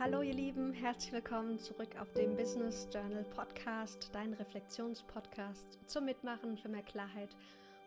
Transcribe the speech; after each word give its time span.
Hallo 0.00 0.22
ihr 0.22 0.34
Lieben, 0.34 0.72
herzlich 0.72 1.12
willkommen 1.12 1.56
zurück 1.60 1.90
auf 2.00 2.10
dem 2.14 2.36
Business 2.36 2.88
Journal 2.92 3.22
Podcast, 3.22 4.10
dein 4.12 4.32
Reflexionspodcast 4.32 5.78
zum 5.86 6.06
Mitmachen 6.06 6.56
für 6.56 6.68
mehr 6.68 6.82
Klarheit, 6.82 7.28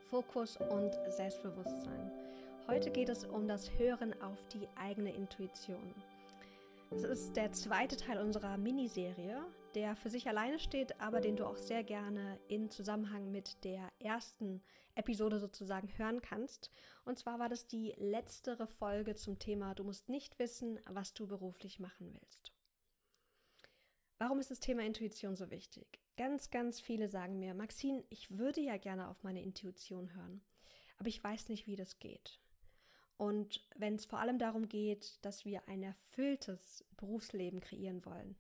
Fokus 0.10 0.56
und 0.56 0.98
Selbstbewusstsein. 1.10 2.10
Heute 2.66 2.92
geht 2.92 3.10
es 3.10 3.26
um 3.26 3.46
das 3.46 3.70
Hören 3.78 4.14
auf 4.22 4.38
die 4.54 4.70
eigene 4.78 5.14
Intuition. 5.14 5.94
Es 6.92 7.04
ist 7.04 7.36
der 7.36 7.52
zweite 7.52 7.98
Teil 7.98 8.20
unserer 8.20 8.58
Miniserie, 8.58 9.44
der 9.76 9.96
für 9.96 10.10
sich 10.10 10.28
alleine 10.28 10.60
steht, 10.60 11.00
aber 11.00 11.22
den 11.22 11.36
du 11.36 11.46
auch 11.46 11.58
sehr 11.58 11.84
gerne 11.84 12.40
in 12.48 12.70
Zusammenhang 12.70 13.32
mit 13.32 13.64
der 13.64 13.92
ersten 14.00 14.62
Episode 14.96 15.40
sozusagen 15.40 15.90
hören 15.98 16.22
kannst. 16.22 16.72
Und 17.06 17.18
zwar 17.18 17.40
war 17.40 17.50
das 17.50 17.68
die 17.68 17.94
letztere 17.98 18.68
Folge 18.68 19.16
zum 19.16 19.40
Thema 19.40 19.76
Du 19.76 19.84
musst 19.84 20.10
nicht 20.10 20.40
wissen, 20.40 20.80
was 20.86 21.14
du 21.14 21.28
beruflich 21.28 21.80
machen 21.80 22.14
willst. 22.14 22.54
Warum 24.18 24.40
ist 24.40 24.50
das 24.50 24.60
Thema 24.60 24.84
Intuition 24.84 25.36
so 25.36 25.52
wichtig? 25.52 26.00
Ganz, 26.18 26.50
ganz 26.50 26.80
viele 26.80 27.08
sagen 27.08 27.38
mir, 27.38 27.54
Maxine, 27.54 28.04
ich 28.10 28.38
würde 28.38 28.62
ja 28.62 28.78
gerne 28.78 29.10
auf 29.10 29.24
meine 29.24 29.44
Intuition 29.44 30.16
hören, 30.16 30.42
aber 30.98 31.10
ich 31.10 31.24
weiß 31.24 31.50
nicht, 31.50 31.68
wie 31.68 31.76
das 31.76 32.00
geht. 32.00 32.40
Und 33.18 33.68
wenn 33.76 33.96
es 33.96 34.06
vor 34.06 34.20
allem 34.20 34.40
darum 34.40 34.68
geht, 34.68 35.24
dass 35.24 35.46
wir 35.46 35.68
ein 35.68 35.84
erfülltes 35.84 36.86
Berufsleben 36.98 37.60
kreieren 37.60 38.06
wollen, 38.06 38.36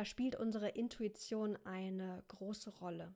da 0.00 0.06
spielt 0.06 0.34
unsere 0.34 0.70
Intuition 0.70 1.58
eine 1.66 2.24
große 2.28 2.70
Rolle. 2.78 3.14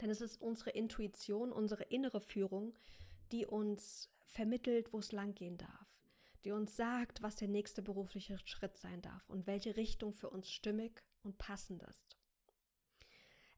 Denn 0.00 0.08
es 0.08 0.22
ist 0.22 0.40
unsere 0.40 0.70
Intuition, 0.70 1.52
unsere 1.52 1.82
innere 1.82 2.22
Führung, 2.22 2.74
die 3.32 3.44
uns 3.44 4.10
vermittelt, 4.24 4.94
wo 4.94 5.00
es 5.00 5.12
langgehen 5.12 5.58
darf, 5.58 6.00
die 6.46 6.52
uns 6.52 6.74
sagt, 6.74 7.20
was 7.20 7.36
der 7.36 7.48
nächste 7.48 7.82
berufliche 7.82 8.38
Schritt 8.46 8.78
sein 8.78 9.02
darf 9.02 9.28
und 9.28 9.46
welche 9.46 9.76
Richtung 9.76 10.14
für 10.14 10.30
uns 10.30 10.50
stimmig 10.50 11.02
und 11.22 11.36
passend 11.36 11.82
ist. 11.82 12.16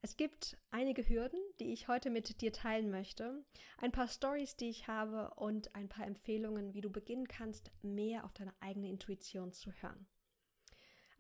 Es 0.01 0.17
gibt 0.17 0.57
einige 0.73 1.09
Hürden, 1.09 1.39
die 1.61 1.73
ich 1.73 1.87
heute 1.87 2.11
mit 2.11 2.41
dir 2.41 2.53
teilen 2.53 2.91
möchte, 2.91 3.45
ein 3.79 3.93
paar 3.93 4.09
Stories, 4.09 4.57
die 4.57 4.69
ich 4.69 4.89
habe 4.89 5.33
und 5.37 5.77
ein 5.77 5.89
paar 5.89 6.09
Empfehlungen, 6.09 6.75
wie 6.75 6.81
du 6.81 6.91
beginnen 6.91 7.29
kannst, 7.29 7.71
mehr 7.83 8.25
auf 8.25 8.33
deine 8.33 8.53
eigene 8.59 8.89
Intuition 8.89 9.53
zu 9.53 9.71
hören. 9.81 10.09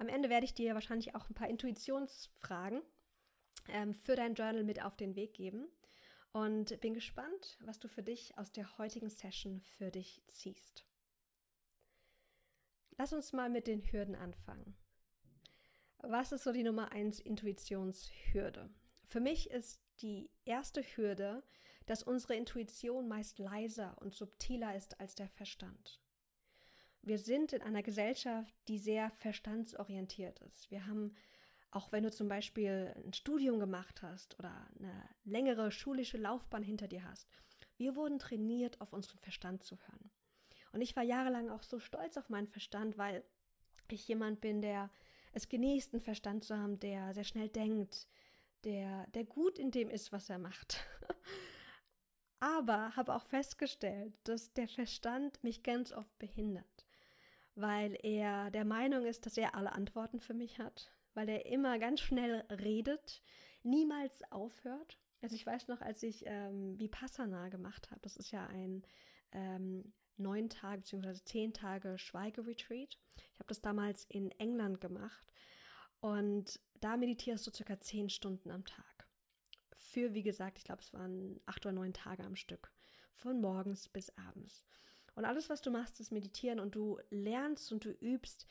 Am 0.02 0.08
Ende 0.08 0.30
werde 0.30 0.44
ich 0.44 0.52
dir 0.52 0.74
wahrscheinlich 0.74 1.14
auch 1.14 1.30
ein 1.30 1.34
paar 1.34 1.48
Intuitionsfragen 1.48 2.82
ähm, 3.68 3.94
für 3.94 4.16
dein 4.16 4.34
Journal 4.34 4.64
mit 4.64 4.82
auf 4.82 4.96
den 4.96 5.14
Weg 5.14 5.32
geben 5.34 5.68
und 6.32 6.80
bin 6.80 6.92
gespannt, 6.92 7.56
was 7.60 7.78
du 7.78 7.86
für 7.86 8.02
dich 8.02 8.36
aus 8.36 8.50
der 8.50 8.78
heutigen 8.78 9.10
Session 9.10 9.60
für 9.60 9.92
dich 9.92 10.20
ziehst. 10.26 10.84
Lass 12.98 13.12
uns 13.12 13.32
mal 13.32 13.48
mit 13.48 13.68
den 13.68 13.80
Hürden 13.92 14.16
anfangen. 14.16 14.76
Was 15.98 16.32
ist 16.32 16.42
so 16.42 16.50
die 16.50 16.64
Nummer 16.64 16.90
1 16.90 17.20
Intuitionshürde? 17.20 18.74
Für 19.04 19.20
mich 19.20 19.50
ist 19.50 19.80
die 20.00 20.32
erste 20.44 20.82
Hürde, 20.82 21.44
dass 21.86 22.02
unsere 22.02 22.34
Intuition 22.34 23.06
meist 23.06 23.38
leiser 23.38 23.96
und 24.00 24.16
subtiler 24.16 24.74
ist 24.74 24.98
als 24.98 25.14
der 25.14 25.28
Verstand. 25.28 26.01
Wir 27.02 27.18
sind 27.18 27.52
in 27.52 27.62
einer 27.62 27.82
Gesellschaft, 27.82 28.54
die 28.68 28.78
sehr 28.78 29.10
verstandsorientiert 29.10 30.38
ist. 30.40 30.70
Wir 30.70 30.86
haben, 30.86 31.14
auch 31.70 31.90
wenn 31.90 32.04
du 32.04 32.10
zum 32.10 32.28
Beispiel 32.28 32.94
ein 33.04 33.12
Studium 33.12 33.58
gemacht 33.58 34.02
hast 34.02 34.38
oder 34.38 34.68
eine 34.78 35.08
längere 35.24 35.72
schulische 35.72 36.16
Laufbahn 36.16 36.62
hinter 36.62 36.86
dir 36.86 37.04
hast, 37.04 37.28
wir 37.76 37.96
wurden 37.96 38.20
trainiert, 38.20 38.80
auf 38.80 38.92
unseren 38.92 39.18
Verstand 39.18 39.64
zu 39.64 39.76
hören. 39.76 40.10
Und 40.72 40.80
ich 40.80 40.94
war 40.94 41.02
jahrelang 41.02 41.50
auch 41.50 41.62
so 41.62 41.80
stolz 41.80 42.16
auf 42.16 42.28
meinen 42.28 42.46
Verstand, 42.46 42.96
weil 42.96 43.24
ich 43.90 44.06
jemand 44.08 44.40
bin, 44.40 44.62
der 44.62 44.90
es 45.32 45.48
genießt, 45.48 45.92
einen 45.92 46.00
Verstand 46.00 46.44
zu 46.44 46.56
haben, 46.56 46.78
der 46.78 47.14
sehr 47.14 47.24
schnell 47.24 47.48
denkt, 47.48 48.06
der, 48.64 49.06
der 49.08 49.24
gut 49.24 49.58
in 49.58 49.70
dem 49.70 49.90
ist, 49.90 50.12
was 50.12 50.30
er 50.30 50.38
macht. 50.38 50.84
Aber 52.40 52.96
habe 52.96 53.14
auch 53.14 53.24
festgestellt, 53.26 54.14
dass 54.24 54.52
der 54.52 54.68
Verstand 54.68 55.42
mich 55.44 55.62
ganz 55.62 55.92
oft 55.92 56.18
behindert, 56.18 56.64
weil 57.54 57.98
er 58.02 58.50
der 58.50 58.64
Meinung 58.64 59.04
ist, 59.04 59.26
dass 59.26 59.36
er 59.36 59.54
alle 59.54 59.72
Antworten 59.72 60.20
für 60.20 60.34
mich 60.34 60.58
hat, 60.58 60.92
weil 61.14 61.28
er 61.28 61.46
immer 61.46 61.78
ganz 61.78 62.00
schnell 62.00 62.44
redet, 62.50 63.22
niemals 63.62 64.22
aufhört. 64.30 64.98
Also 65.20 65.36
ich 65.36 65.46
weiß 65.46 65.68
noch, 65.68 65.80
als 65.80 66.02
ich 66.02 66.24
ähm, 66.26 66.78
Vipassana 66.78 67.48
gemacht 67.48 67.90
habe, 67.90 68.00
das 68.00 68.16
ist 68.16 68.32
ja 68.32 68.46
ein 68.46 68.82
ähm, 69.32 69.92
neun 70.16 70.48
Tage 70.48 70.82
bzw. 70.82 71.14
zehn 71.24 71.52
Tage 71.52 71.98
Schweigeretreat. 71.98 72.98
Ich 73.32 73.38
habe 73.38 73.48
das 73.48 73.60
damals 73.60 74.04
in 74.04 74.30
England 74.32 74.80
gemacht 74.80 75.32
und 76.00 76.60
da 76.80 76.96
meditierst 76.96 77.46
du 77.46 77.52
circa 77.52 77.78
zehn 77.80 78.08
Stunden 78.08 78.50
am 78.50 78.64
Tag. 78.64 79.06
Für, 79.76 80.14
wie 80.14 80.22
gesagt, 80.22 80.58
ich 80.58 80.64
glaube, 80.64 80.82
es 80.82 80.92
waren 80.92 81.40
acht 81.46 81.64
oder 81.64 81.72
neun 81.72 81.92
Tage 81.92 82.24
am 82.24 82.36
Stück. 82.36 82.72
Von 83.14 83.40
morgens 83.40 83.88
bis 83.88 84.10
abends. 84.16 84.66
Und 85.14 85.24
alles, 85.24 85.50
was 85.50 85.60
du 85.60 85.70
machst, 85.70 86.00
ist 86.00 86.12
meditieren 86.12 86.60
und 86.60 86.74
du 86.74 86.98
lernst 87.10 87.72
und 87.72 87.84
du 87.84 87.90
übst, 87.90 88.46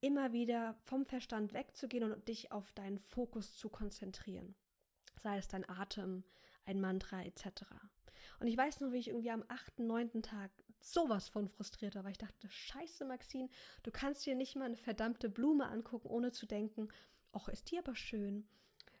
immer 0.00 0.32
wieder 0.32 0.74
vom 0.84 1.04
Verstand 1.04 1.52
wegzugehen 1.52 2.10
und 2.10 2.26
dich 2.28 2.52
auf 2.52 2.72
deinen 2.72 2.98
Fokus 2.98 3.56
zu 3.56 3.68
konzentrieren. 3.68 4.54
Sei 5.22 5.36
es 5.36 5.48
dein 5.48 5.68
Atem, 5.68 6.24
ein 6.64 6.80
Mantra 6.80 7.22
etc. 7.22 7.64
Und 8.38 8.46
ich 8.46 8.56
weiß 8.56 8.80
noch, 8.80 8.92
wie 8.92 8.98
ich 8.98 9.08
irgendwie 9.08 9.30
am 9.30 9.44
achten, 9.48 9.86
neunten 9.86 10.22
Tag 10.22 10.50
sowas 10.80 11.28
von 11.28 11.48
frustriert 11.48 11.94
war, 11.94 12.04
weil 12.04 12.12
ich 12.12 12.18
dachte, 12.18 12.48
scheiße, 12.48 13.04
Maxine, 13.04 13.50
du 13.82 13.90
kannst 13.90 14.24
dir 14.24 14.34
nicht 14.34 14.56
mal 14.56 14.64
eine 14.64 14.76
verdammte 14.76 15.28
Blume 15.28 15.66
angucken, 15.66 16.08
ohne 16.08 16.32
zu 16.32 16.46
denken, 16.46 16.88
ach, 17.32 17.48
ist 17.48 17.70
die 17.70 17.78
aber 17.78 17.94
schön. 17.94 18.48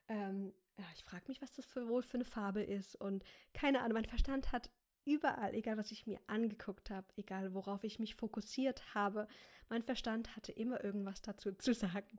Ähm, 0.08 0.52
ja, 0.76 0.84
ich 0.94 1.04
frage 1.04 1.24
mich, 1.28 1.40
was 1.40 1.54
das 1.54 1.64
für, 1.64 1.88
wohl 1.88 2.02
für 2.02 2.18
eine 2.18 2.24
Farbe 2.24 2.62
ist. 2.62 2.96
Und 2.96 3.24
keine 3.54 3.80
Ahnung, 3.80 3.94
mein 3.94 4.04
Verstand 4.04 4.52
hat 4.52 4.70
überall, 5.04 5.54
egal 5.54 5.76
was 5.76 5.90
ich 5.90 6.06
mir 6.06 6.20
angeguckt 6.26 6.90
habe, 6.90 7.06
egal 7.16 7.54
worauf 7.54 7.84
ich 7.84 7.98
mich 7.98 8.14
fokussiert 8.14 8.94
habe, 8.94 9.26
mein 9.68 9.82
Verstand 9.82 10.36
hatte 10.36 10.52
immer 10.52 10.82
irgendwas 10.84 11.22
dazu 11.22 11.52
zu 11.58 11.74
sagen. 11.74 12.18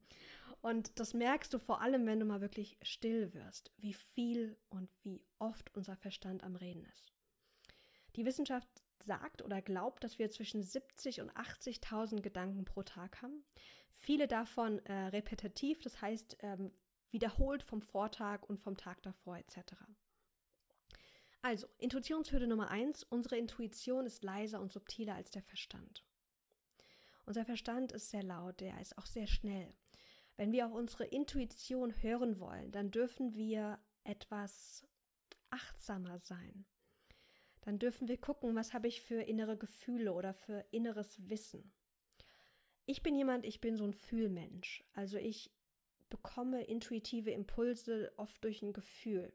Und 0.62 1.00
das 1.00 1.14
merkst 1.14 1.54
du 1.54 1.60
vor 1.60 1.82
allem, 1.82 2.06
wenn 2.06 2.20
du 2.20 2.26
mal 2.26 2.42
wirklich 2.42 2.78
still 2.84 3.34
wirst, 3.34 3.72
wie 3.78 3.94
viel 3.94 4.58
und 4.70 4.90
wie 5.04 5.24
oft 5.40 5.76
unser 5.76 5.96
Verstand 5.96 6.44
am 6.44 6.56
Reden 6.56 6.86
ist. 6.86 7.12
Die 8.16 8.26
Wissenschaft 8.26 8.68
sagt 9.04 9.42
oder 9.42 9.62
glaubt, 9.62 10.04
dass 10.04 10.20
wir 10.20 10.30
zwischen 10.30 10.62
70 10.62 11.22
und 11.22 11.32
80.000 11.32 12.22
Gedanken 12.22 12.66
pro 12.66 12.84
Tag 12.84 13.22
haben. 13.22 13.44
Viele 13.90 14.28
davon 14.28 14.80
äh, 14.86 15.08
repetitiv, 15.08 15.82
das 15.82 16.02
heißt 16.02 16.38
ähm, 16.42 16.72
wiederholt 17.10 17.64
vom 17.64 17.82
Vortag 17.82 18.44
und 18.44 18.60
vom 18.60 18.78
Tag 18.78 19.02
davor 19.02 19.38
etc. 19.38 19.74
Also, 21.42 21.68
Intuitionshürde 21.78 22.48
Nummer 22.48 22.70
eins: 22.70 23.04
unsere 23.04 23.38
Intuition 23.38 24.06
ist 24.06 24.24
leiser 24.24 24.62
und 24.62 24.72
subtiler 24.72 25.16
als 25.16 25.32
der 25.32 25.42
Verstand. 25.42 26.04
Unser 27.26 27.46
Verstand 27.46 27.92
ist 27.92 28.10
sehr 28.10 28.24
laut, 28.24 28.60
der 28.60 28.80
ist 28.82 28.98
auch 28.98 29.06
sehr 29.06 29.28
schnell. 29.28 29.74
Wenn 30.38 30.52
wir 30.52 30.66
auf 30.66 30.74
unsere 30.74 31.06
Intuition 31.06 32.02
hören 32.02 32.40
wollen, 32.40 32.72
dann 32.72 32.92
dürfen 32.92 33.36
wir 33.36 33.80
etwas 34.04 34.86
achtsamer 35.50 36.20
sein 36.20 36.66
dann 37.62 37.78
dürfen 37.78 38.08
wir 38.08 38.18
gucken, 38.18 38.56
was 38.56 38.74
habe 38.74 38.88
ich 38.88 39.02
für 39.02 39.22
innere 39.22 39.58
Gefühle 39.58 40.14
oder 40.14 40.34
für 40.34 40.66
inneres 40.72 41.30
Wissen. 41.30 41.72
Ich 42.86 43.04
bin 43.04 43.16
jemand, 43.16 43.46
ich 43.46 43.62
bin 43.62 43.78
so 43.78 43.86
ein 43.86 43.94
Fühlmensch. 43.94 44.84
Also 44.94 45.18
ich 45.18 45.52
bekomme 46.10 46.64
intuitive 46.64 47.32
Impulse 47.32 48.12
oft 48.18 48.44
durch 48.44 48.64
ein 48.64 48.74
Gefühl. 48.74 49.32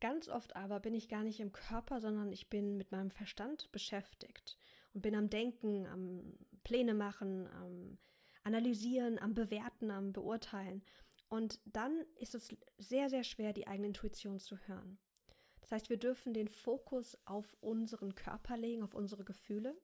Ganz 0.00 0.28
oft 0.28 0.54
aber 0.54 0.78
bin 0.78 0.94
ich 0.94 1.08
gar 1.08 1.24
nicht 1.24 1.40
im 1.40 1.52
Körper, 1.52 2.00
sondern 2.00 2.32
ich 2.32 2.48
bin 2.48 2.76
mit 2.76 2.92
meinem 2.92 3.10
Verstand 3.10 3.70
beschäftigt 3.72 4.56
und 4.94 5.02
bin 5.02 5.14
am 5.16 5.28
Denken, 5.28 5.86
am 5.86 6.34
Pläne 6.62 6.94
machen, 6.94 7.48
am 7.48 7.98
Analysieren, 8.44 9.18
am 9.18 9.34
Bewerten, 9.34 9.90
am 9.90 10.12
Beurteilen. 10.12 10.82
Und 11.28 11.60
dann 11.64 12.04
ist 12.16 12.34
es 12.34 12.56
sehr, 12.78 13.10
sehr 13.10 13.24
schwer, 13.24 13.52
die 13.52 13.66
eigene 13.66 13.88
Intuition 13.88 14.38
zu 14.38 14.56
hören. 14.66 14.98
Das 15.60 15.72
heißt, 15.72 15.90
wir 15.90 15.98
dürfen 15.98 16.32
den 16.32 16.48
Fokus 16.48 17.18
auf 17.26 17.56
unseren 17.60 18.14
Körper 18.14 18.56
legen, 18.56 18.82
auf 18.82 18.94
unsere 18.94 19.24
Gefühle. 19.24 19.76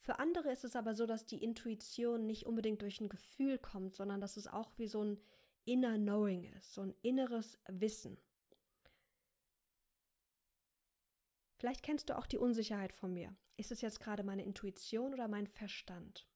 Für 0.00 0.18
andere 0.18 0.50
ist 0.50 0.64
es 0.64 0.74
aber 0.74 0.94
so, 0.94 1.06
dass 1.06 1.26
die 1.26 1.44
Intuition 1.44 2.26
nicht 2.26 2.46
unbedingt 2.46 2.82
durch 2.82 3.00
ein 3.00 3.08
Gefühl 3.08 3.58
kommt, 3.58 3.94
sondern 3.94 4.20
dass 4.20 4.36
es 4.36 4.48
auch 4.48 4.72
wie 4.78 4.88
so 4.88 5.04
ein 5.04 5.20
inner 5.64 5.96
Knowing 5.96 6.44
ist, 6.54 6.72
so 6.72 6.80
ein 6.80 6.94
inneres 7.02 7.58
Wissen. 7.68 8.16
Vielleicht 11.58 11.82
kennst 11.82 12.08
du 12.08 12.16
auch 12.16 12.26
die 12.26 12.38
Unsicherheit 12.38 12.92
von 12.92 13.12
mir. 13.12 13.34
Ist 13.56 13.72
es 13.72 13.80
jetzt 13.80 14.00
gerade 14.00 14.22
meine 14.22 14.44
Intuition 14.44 15.12
oder 15.12 15.26
mein 15.26 15.48
Verstand? 15.48 16.26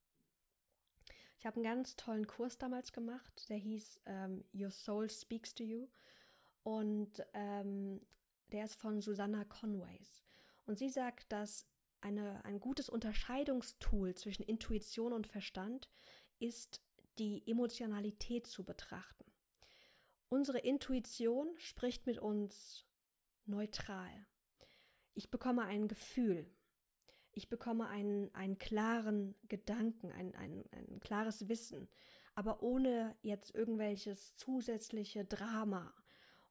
Ich 1.38 1.46
habe 1.46 1.56
einen 1.56 1.64
ganz 1.64 1.96
tollen 1.96 2.26
Kurs 2.26 2.58
damals 2.58 2.92
gemacht, 2.92 3.48
der 3.48 3.56
hieß 3.56 4.00
ähm, 4.06 4.44
Your 4.52 4.70
Soul 4.70 5.08
Speaks 5.08 5.54
to 5.54 5.64
You. 5.64 5.88
Und 6.64 7.24
ähm, 7.34 8.00
der 8.52 8.64
ist 8.64 8.76
von 8.76 9.00
Susanna 9.00 9.44
Conways. 9.44 10.22
Und 10.66 10.78
sie 10.78 10.88
sagt, 10.88 11.30
dass 11.32 11.66
eine, 12.00 12.44
ein 12.44 12.60
gutes 12.60 12.88
Unterscheidungstool 12.88 14.14
zwischen 14.14 14.42
Intuition 14.42 15.12
und 15.12 15.26
Verstand 15.26 15.88
ist 16.38 16.80
die 17.18 17.42
Emotionalität 17.46 18.46
zu 18.46 18.64
betrachten. 18.64 19.24
Unsere 20.28 20.58
Intuition 20.58 21.52
spricht 21.58 22.06
mit 22.06 22.18
uns 22.18 22.86
neutral. 23.44 24.26
Ich 25.14 25.30
bekomme 25.30 25.64
ein 25.64 25.88
Gefühl. 25.88 26.46
Ich 27.32 27.48
bekomme 27.48 27.88
einen, 27.88 28.34
einen 28.34 28.58
klaren 28.58 29.34
Gedanken, 29.48 30.12
ein, 30.12 30.34
ein, 30.34 30.64
ein 30.72 31.00
klares 31.00 31.48
Wissen, 31.48 31.88
aber 32.34 32.62
ohne 32.62 33.16
jetzt 33.22 33.54
irgendwelches 33.54 34.36
zusätzliche 34.36 35.24
Drama, 35.24 35.94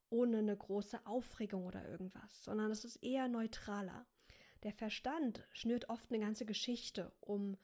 ohne 0.10 0.40
eine 0.40 0.58
große 0.58 1.06
Aufregung 1.06 1.66
oder 1.66 1.88
irgendwas, 1.88 2.44
sondern 2.44 2.72
es 2.72 2.84
ist 2.84 2.98
eher 2.98 3.28
neutraler. 3.28 4.06
Der 4.64 4.74
Verstand 4.74 5.48
schnürt 5.54 5.90
oft 5.90 6.12
eine 6.12 6.20
ganze 6.20 6.46
Geschichte 6.46 7.12
um 7.22 7.58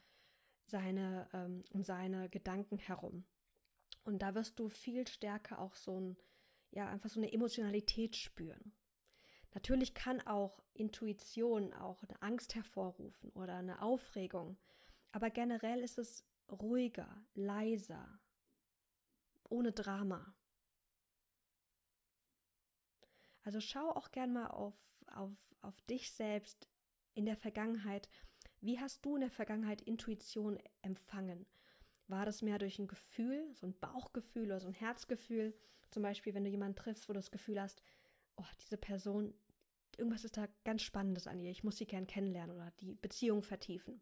seine, 0.64 1.28
ähm, 1.32 1.64
um 1.72 1.82
seine 1.82 2.28
Gedanken 2.28 2.78
herum. 2.78 3.24
Und 4.04 4.20
da 4.22 4.34
wirst 4.34 4.58
du 4.58 4.68
viel 4.68 5.06
stärker 5.06 5.58
auch 5.58 5.74
so 5.74 6.00
ein, 6.00 6.16
ja, 6.70 6.88
einfach 6.88 7.10
so 7.10 7.20
eine 7.20 7.32
Emotionalität 7.32 8.16
spüren. 8.16 8.72
Natürlich 9.54 9.94
kann 9.94 10.20
auch 10.26 10.62
Intuition 10.74 11.72
auch 11.74 12.02
eine 12.02 12.20
Angst 12.22 12.54
hervorrufen 12.54 13.30
oder 13.30 13.56
eine 13.56 13.82
Aufregung, 13.82 14.56
aber 15.12 15.30
generell 15.30 15.80
ist 15.80 15.98
es 15.98 16.24
ruhiger, 16.50 17.24
leiser, 17.34 18.20
ohne 19.48 19.72
Drama. 19.72 20.34
Also 23.42 23.60
schau 23.60 23.90
auch 23.90 24.10
gern 24.10 24.32
mal 24.32 24.48
auf, 24.48 24.74
auf, 25.06 25.32
auf 25.62 25.80
dich 25.82 26.12
selbst 26.12 26.68
in 27.14 27.24
der 27.24 27.36
Vergangenheit. 27.36 28.08
Wie 28.60 28.78
hast 28.78 29.04
du 29.04 29.14
in 29.14 29.22
der 29.22 29.30
Vergangenheit 29.30 29.80
Intuition 29.80 30.58
empfangen? 30.82 31.46
War 32.08 32.26
das 32.26 32.42
mehr 32.42 32.58
durch 32.58 32.78
ein 32.78 32.88
Gefühl, 32.88 33.48
so 33.54 33.66
ein 33.66 33.78
Bauchgefühl 33.78 34.46
oder 34.46 34.60
so 34.60 34.68
ein 34.68 34.74
Herzgefühl? 34.74 35.54
Zum 35.90 36.02
Beispiel, 36.02 36.34
wenn 36.34 36.44
du 36.44 36.50
jemanden 36.50 36.76
triffst, 36.76 37.08
wo 37.08 37.12
du 37.12 37.18
das 37.18 37.30
Gefühl 37.30 37.60
hast, 37.60 37.82
oh, 38.38 38.46
diese 38.60 38.76
Person, 38.76 39.34
irgendwas 39.96 40.24
ist 40.24 40.36
da 40.36 40.48
ganz 40.64 40.82
Spannendes 40.82 41.26
an 41.26 41.40
ihr, 41.40 41.50
ich 41.50 41.64
muss 41.64 41.76
sie 41.76 41.86
gern 41.86 42.06
kennenlernen 42.06 42.56
oder 42.56 42.72
die 42.80 42.94
Beziehung 42.94 43.42
vertiefen. 43.42 44.00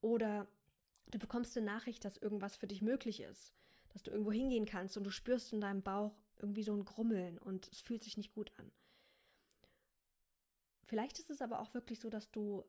Oder 0.00 0.46
du 1.10 1.18
bekommst 1.18 1.56
eine 1.56 1.66
Nachricht, 1.66 2.04
dass 2.04 2.16
irgendwas 2.16 2.56
für 2.56 2.66
dich 2.66 2.82
möglich 2.82 3.20
ist, 3.20 3.52
dass 3.90 4.02
du 4.02 4.10
irgendwo 4.10 4.32
hingehen 4.32 4.66
kannst 4.66 4.96
und 4.96 5.04
du 5.04 5.10
spürst 5.10 5.52
in 5.52 5.60
deinem 5.60 5.82
Bauch 5.82 6.14
irgendwie 6.36 6.62
so 6.62 6.74
ein 6.74 6.84
Grummeln 6.84 7.38
und 7.38 7.68
es 7.68 7.80
fühlt 7.80 8.04
sich 8.04 8.16
nicht 8.16 8.32
gut 8.32 8.52
an. 8.58 8.70
Vielleicht 10.84 11.18
ist 11.18 11.30
es 11.30 11.42
aber 11.42 11.60
auch 11.60 11.74
wirklich 11.74 12.00
so, 12.00 12.08
dass 12.08 12.30
du 12.30 12.64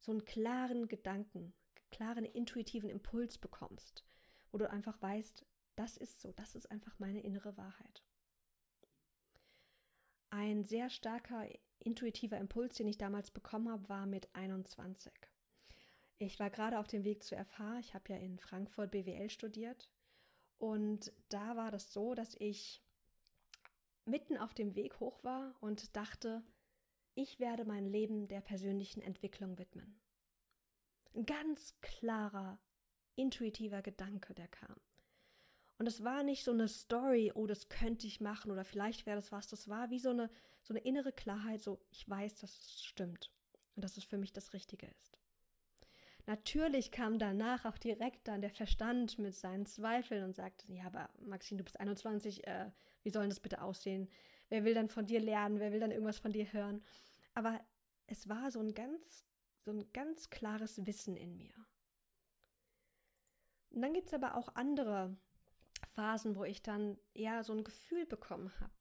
so 0.00 0.10
einen 0.12 0.24
klaren 0.24 0.88
Gedanken, 0.88 1.54
klaren 1.90 2.24
intuitiven 2.24 2.90
Impuls 2.90 3.38
bekommst, 3.38 4.04
wo 4.50 4.58
du 4.58 4.68
einfach 4.68 5.00
weißt, 5.00 5.46
das 5.76 5.96
ist 5.96 6.20
so, 6.20 6.32
das 6.32 6.54
ist 6.54 6.70
einfach 6.70 6.98
meine 6.98 7.22
innere 7.22 7.56
Wahrheit. 7.56 8.02
Ein 10.32 10.64
sehr 10.64 10.88
starker 10.88 11.46
intuitiver 11.78 12.38
Impuls, 12.38 12.76
den 12.76 12.88
ich 12.88 12.96
damals 12.96 13.30
bekommen 13.30 13.68
habe, 13.68 13.86
war 13.90 14.06
mit 14.06 14.34
21. 14.34 15.12
Ich 16.16 16.40
war 16.40 16.48
gerade 16.48 16.78
auf 16.78 16.86
dem 16.86 17.04
Weg 17.04 17.22
zu 17.22 17.36
FH. 17.36 17.80
Ich 17.80 17.92
habe 17.92 18.14
ja 18.14 18.16
in 18.16 18.38
Frankfurt 18.38 18.92
BWL 18.92 19.28
studiert. 19.28 19.90
Und 20.56 21.12
da 21.28 21.54
war 21.56 21.70
das 21.70 21.92
so, 21.92 22.14
dass 22.14 22.34
ich 22.38 22.82
mitten 24.06 24.38
auf 24.38 24.54
dem 24.54 24.74
Weg 24.74 25.00
hoch 25.00 25.22
war 25.22 25.54
und 25.60 25.94
dachte, 25.96 26.42
ich 27.14 27.38
werde 27.38 27.66
mein 27.66 27.84
Leben 27.84 28.26
der 28.26 28.40
persönlichen 28.40 29.02
Entwicklung 29.02 29.58
widmen. 29.58 30.00
Ein 31.14 31.26
ganz 31.26 31.78
klarer, 31.82 32.58
intuitiver 33.16 33.82
Gedanke, 33.82 34.32
der 34.32 34.48
kam. 34.48 34.80
Und 35.82 35.88
es 35.88 36.04
war 36.04 36.22
nicht 36.22 36.44
so 36.44 36.52
eine 36.52 36.68
Story, 36.68 37.32
oh, 37.34 37.48
das 37.48 37.68
könnte 37.68 38.06
ich 38.06 38.20
machen 38.20 38.52
oder 38.52 38.64
vielleicht 38.64 39.04
wäre 39.04 39.16
das 39.16 39.32
was. 39.32 39.48
Das 39.48 39.68
war 39.68 39.90
wie 39.90 39.98
so 39.98 40.10
eine, 40.10 40.30
so 40.62 40.72
eine 40.72 40.78
innere 40.78 41.10
Klarheit, 41.10 41.60
so 41.60 41.80
ich 41.90 42.08
weiß, 42.08 42.36
dass 42.36 42.56
es 42.56 42.84
stimmt 42.84 43.32
und 43.74 43.82
dass 43.82 43.96
es 43.96 44.04
für 44.04 44.16
mich 44.16 44.32
das 44.32 44.52
Richtige 44.52 44.86
ist. 44.86 45.18
Natürlich 46.24 46.92
kam 46.92 47.18
danach 47.18 47.64
auch 47.64 47.78
direkt 47.78 48.28
dann 48.28 48.42
der 48.42 48.52
Verstand 48.52 49.18
mit 49.18 49.34
seinen 49.34 49.66
Zweifeln 49.66 50.22
und 50.22 50.36
sagte, 50.36 50.72
ja, 50.72 50.84
aber 50.86 51.10
Maxine, 51.18 51.58
du 51.58 51.64
bist 51.64 51.80
21, 51.80 52.46
äh, 52.46 52.70
wie 53.02 53.10
soll 53.10 53.28
das 53.28 53.40
bitte 53.40 53.60
aussehen? 53.60 54.08
Wer 54.50 54.62
will 54.62 54.74
dann 54.74 54.88
von 54.88 55.06
dir 55.06 55.18
lernen? 55.18 55.58
Wer 55.58 55.72
will 55.72 55.80
dann 55.80 55.90
irgendwas 55.90 56.20
von 56.20 56.30
dir 56.30 56.52
hören? 56.52 56.80
Aber 57.34 57.60
es 58.06 58.28
war 58.28 58.52
so 58.52 58.60
ein 58.60 58.72
ganz, 58.72 59.26
so 59.58 59.72
ein 59.72 59.92
ganz 59.92 60.30
klares 60.30 60.86
Wissen 60.86 61.16
in 61.16 61.36
mir. 61.36 61.54
Und 63.70 63.82
dann 63.82 63.94
gibt 63.94 64.06
es 64.06 64.14
aber 64.14 64.36
auch 64.36 64.54
andere 64.54 65.16
Phasen, 65.94 66.36
wo 66.36 66.44
ich 66.44 66.62
dann 66.62 66.98
eher 67.14 67.44
so 67.44 67.52
ein 67.52 67.64
Gefühl 67.64 68.06
bekommen 68.06 68.52
habe. 68.60 68.72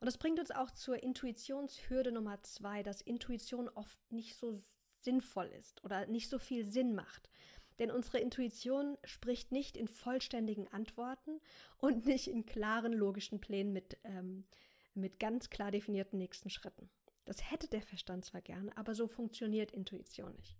Und 0.00 0.06
das 0.06 0.18
bringt 0.18 0.38
uns 0.38 0.50
auch 0.50 0.70
zur 0.70 1.02
Intuitionshürde 1.02 2.12
Nummer 2.12 2.42
zwei, 2.42 2.82
dass 2.82 3.00
Intuition 3.00 3.68
oft 3.70 3.98
nicht 4.12 4.36
so 4.36 4.62
sinnvoll 5.00 5.46
ist 5.46 5.82
oder 5.84 6.06
nicht 6.06 6.28
so 6.28 6.38
viel 6.38 6.66
Sinn 6.66 6.94
macht. 6.94 7.30
Denn 7.78 7.90
unsere 7.90 8.18
Intuition 8.18 8.96
spricht 9.04 9.50
nicht 9.50 9.76
in 9.76 9.88
vollständigen 9.88 10.68
Antworten 10.68 11.40
und 11.78 12.06
nicht 12.06 12.28
in 12.28 12.46
klaren 12.46 12.92
logischen 12.92 13.40
Plänen 13.40 13.72
mit, 13.72 13.98
ähm, 14.04 14.46
mit 14.94 15.18
ganz 15.18 15.50
klar 15.50 15.70
definierten 15.70 16.18
nächsten 16.18 16.50
Schritten. 16.50 16.90
Das 17.24 17.50
hätte 17.50 17.68
der 17.68 17.82
Verstand 17.82 18.24
zwar 18.24 18.42
gern, 18.42 18.68
aber 18.70 18.94
so 18.94 19.08
funktioniert 19.08 19.72
Intuition 19.72 20.34
nicht. 20.34 20.58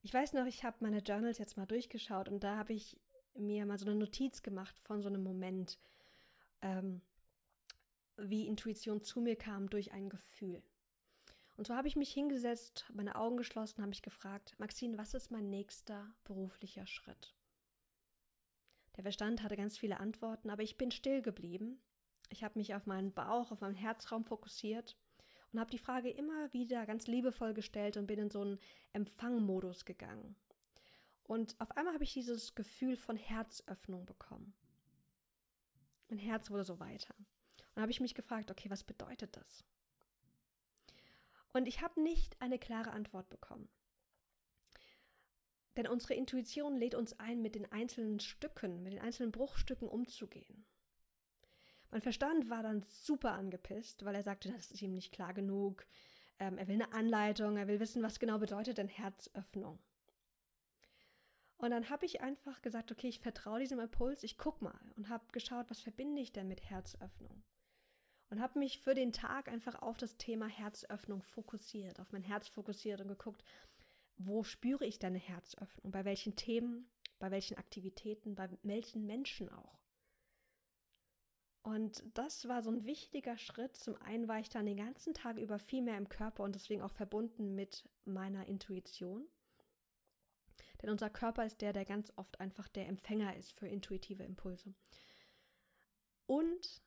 Ich 0.00 0.14
weiß 0.14 0.32
noch, 0.32 0.46
ich 0.46 0.64
habe 0.64 0.78
meine 0.80 1.00
Journals 1.00 1.38
jetzt 1.38 1.56
mal 1.56 1.66
durchgeschaut 1.66 2.28
und 2.28 2.42
da 2.42 2.56
habe 2.56 2.72
ich 2.72 2.98
mir 3.38 3.66
mal 3.66 3.78
so 3.78 3.86
eine 3.86 3.94
Notiz 3.94 4.42
gemacht 4.42 4.78
von 4.80 5.02
so 5.02 5.08
einem 5.08 5.22
Moment, 5.22 5.78
ähm, 6.62 7.00
wie 8.16 8.46
Intuition 8.46 9.02
zu 9.02 9.20
mir 9.20 9.36
kam 9.36 9.70
durch 9.70 9.92
ein 9.92 10.08
Gefühl. 10.08 10.62
Und 11.56 11.66
so 11.66 11.74
habe 11.74 11.88
ich 11.88 11.96
mich 11.96 12.12
hingesetzt, 12.12 12.86
meine 12.94 13.16
Augen 13.16 13.36
geschlossen, 13.36 13.78
habe 13.78 13.88
mich 13.88 14.02
gefragt, 14.02 14.54
Maxine, 14.58 14.96
was 14.96 15.14
ist 15.14 15.30
mein 15.30 15.50
nächster 15.50 16.14
beruflicher 16.24 16.86
Schritt? 16.86 17.34
Der 18.96 19.02
Verstand 19.02 19.42
hatte 19.42 19.56
ganz 19.56 19.78
viele 19.78 20.00
Antworten, 20.00 20.50
aber 20.50 20.62
ich 20.62 20.76
bin 20.76 20.90
still 20.90 21.22
geblieben. 21.22 21.80
Ich 22.30 22.44
habe 22.44 22.58
mich 22.58 22.74
auf 22.74 22.86
meinen 22.86 23.12
Bauch, 23.12 23.50
auf 23.50 23.60
meinen 23.60 23.74
Herzraum 23.74 24.24
fokussiert 24.24 24.96
und 25.52 25.60
habe 25.60 25.70
die 25.70 25.78
Frage 25.78 26.10
immer 26.10 26.52
wieder 26.52 26.86
ganz 26.86 27.06
liebevoll 27.06 27.54
gestellt 27.54 27.96
und 27.96 28.06
bin 28.06 28.18
in 28.18 28.30
so 28.30 28.42
einen 28.42 28.58
Empfangmodus 28.92 29.84
gegangen. 29.84 30.36
Und 31.28 31.60
auf 31.60 31.76
einmal 31.76 31.92
habe 31.92 32.04
ich 32.04 32.14
dieses 32.14 32.54
Gefühl 32.54 32.96
von 32.96 33.16
Herzöffnung 33.16 34.06
bekommen. 34.06 34.54
Mein 36.08 36.18
Herz 36.18 36.50
wurde 36.50 36.64
so 36.64 36.80
weiter. 36.80 37.14
Und 37.74 37.82
habe 37.82 37.92
ich 37.92 38.00
mich 38.00 38.14
gefragt, 38.14 38.50
okay, 38.50 38.70
was 38.70 38.82
bedeutet 38.82 39.36
das? 39.36 39.62
Und 41.52 41.68
ich 41.68 41.82
habe 41.82 42.02
nicht 42.02 42.40
eine 42.40 42.58
klare 42.58 42.92
Antwort 42.92 43.28
bekommen. 43.28 43.68
Denn 45.76 45.86
unsere 45.86 46.14
Intuition 46.14 46.76
lädt 46.76 46.94
uns 46.94 47.12
ein, 47.20 47.42
mit 47.42 47.54
den 47.54 47.70
einzelnen 47.70 48.20
Stücken, 48.20 48.82
mit 48.82 48.94
den 48.94 49.00
einzelnen 49.00 49.30
Bruchstücken 49.30 49.86
umzugehen. 49.86 50.64
Mein 51.90 52.00
Verstand 52.00 52.48
war 52.48 52.62
dann 52.62 52.82
super 52.82 53.32
angepisst, 53.32 54.02
weil 54.06 54.14
er 54.14 54.22
sagte, 54.22 54.50
das 54.50 54.70
ist 54.70 54.80
ihm 54.80 54.94
nicht 54.94 55.12
klar 55.12 55.34
genug. 55.34 55.86
Ähm, 56.38 56.56
er 56.56 56.68
will 56.68 56.74
eine 56.74 56.92
Anleitung, 56.94 57.58
er 57.58 57.68
will 57.68 57.80
wissen, 57.80 58.02
was 58.02 58.18
genau 58.18 58.38
bedeutet 58.38 58.78
denn 58.78 58.88
Herzöffnung. 58.88 59.78
Und 61.58 61.70
dann 61.70 61.90
habe 61.90 62.06
ich 62.06 62.20
einfach 62.20 62.62
gesagt, 62.62 62.92
okay, 62.92 63.08
ich 63.08 63.20
vertraue 63.20 63.60
diesem 63.60 63.80
Impuls, 63.80 64.22
ich 64.22 64.38
guck 64.38 64.62
mal 64.62 64.78
und 64.96 65.08
habe 65.08 65.24
geschaut, 65.32 65.70
was 65.70 65.80
verbinde 65.80 66.22
ich 66.22 66.32
denn 66.32 66.48
mit 66.48 66.70
Herzöffnung? 66.70 67.42
und 68.30 68.40
habe 68.40 68.58
mich 68.58 68.78
für 68.78 68.94
den 68.94 69.12
Tag 69.12 69.48
einfach 69.48 69.80
auf 69.80 69.96
das 69.96 70.16
Thema 70.16 70.46
Herzöffnung 70.46 71.22
fokussiert, 71.22 71.98
auf 72.00 72.12
mein 72.12 72.22
Herz 72.22 72.48
fokussiert 72.48 73.00
und 73.00 73.08
geguckt, 73.08 73.42
wo 74.16 74.42
spüre 74.42 74.84
ich 74.84 74.98
deine 74.98 75.18
Herzöffnung, 75.18 75.90
bei 75.92 76.04
welchen 76.04 76.36
Themen, 76.36 76.90
bei 77.18 77.30
welchen 77.30 77.56
Aktivitäten, 77.56 78.34
bei 78.34 78.50
welchen 78.62 79.06
Menschen 79.06 79.48
auch. 79.48 79.78
Und 81.62 82.04
das 82.14 82.48
war 82.48 82.62
so 82.62 82.70
ein 82.70 82.84
wichtiger 82.84 83.36
Schritt. 83.36 83.76
Zum 83.76 83.96
einen 83.96 84.26
war 84.26 84.40
ich 84.40 84.48
dann 84.48 84.66
den 84.66 84.78
ganzen 84.78 85.12
Tag 85.12 85.36
über 85.38 85.58
viel 85.58 85.82
mehr 85.82 85.98
im 85.98 86.08
Körper 86.08 86.42
und 86.42 86.54
deswegen 86.54 86.82
auch 86.82 86.92
verbunden 86.92 87.54
mit 87.54 87.88
meiner 88.04 88.46
Intuition. 88.46 89.26
Denn 90.82 90.90
unser 90.90 91.10
Körper 91.10 91.44
ist 91.44 91.60
der, 91.60 91.72
der 91.72 91.84
ganz 91.84 92.12
oft 92.16 92.40
einfach 92.40 92.68
der 92.68 92.86
Empfänger 92.86 93.36
ist 93.36 93.52
für 93.52 93.66
intuitive 93.66 94.22
Impulse. 94.22 94.74
Und 96.26 96.82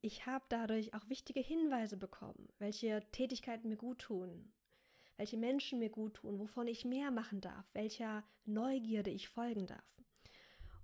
ich 0.00 0.26
habe 0.26 0.44
dadurch 0.48 0.94
auch 0.94 1.08
wichtige 1.08 1.40
Hinweise 1.40 1.96
bekommen, 1.96 2.48
welche 2.58 3.02
Tätigkeiten 3.12 3.68
mir 3.68 3.76
gut 3.76 3.98
tun, 3.98 4.52
welche 5.16 5.36
Menschen 5.36 5.78
mir 5.78 5.90
gut 5.90 6.14
tun, 6.14 6.38
wovon 6.38 6.66
ich 6.66 6.86
mehr 6.86 7.10
machen 7.10 7.40
darf, 7.42 7.68
welcher 7.74 8.24
Neugierde 8.46 9.10
ich 9.10 9.28
folgen 9.28 9.66
darf. 9.66 10.02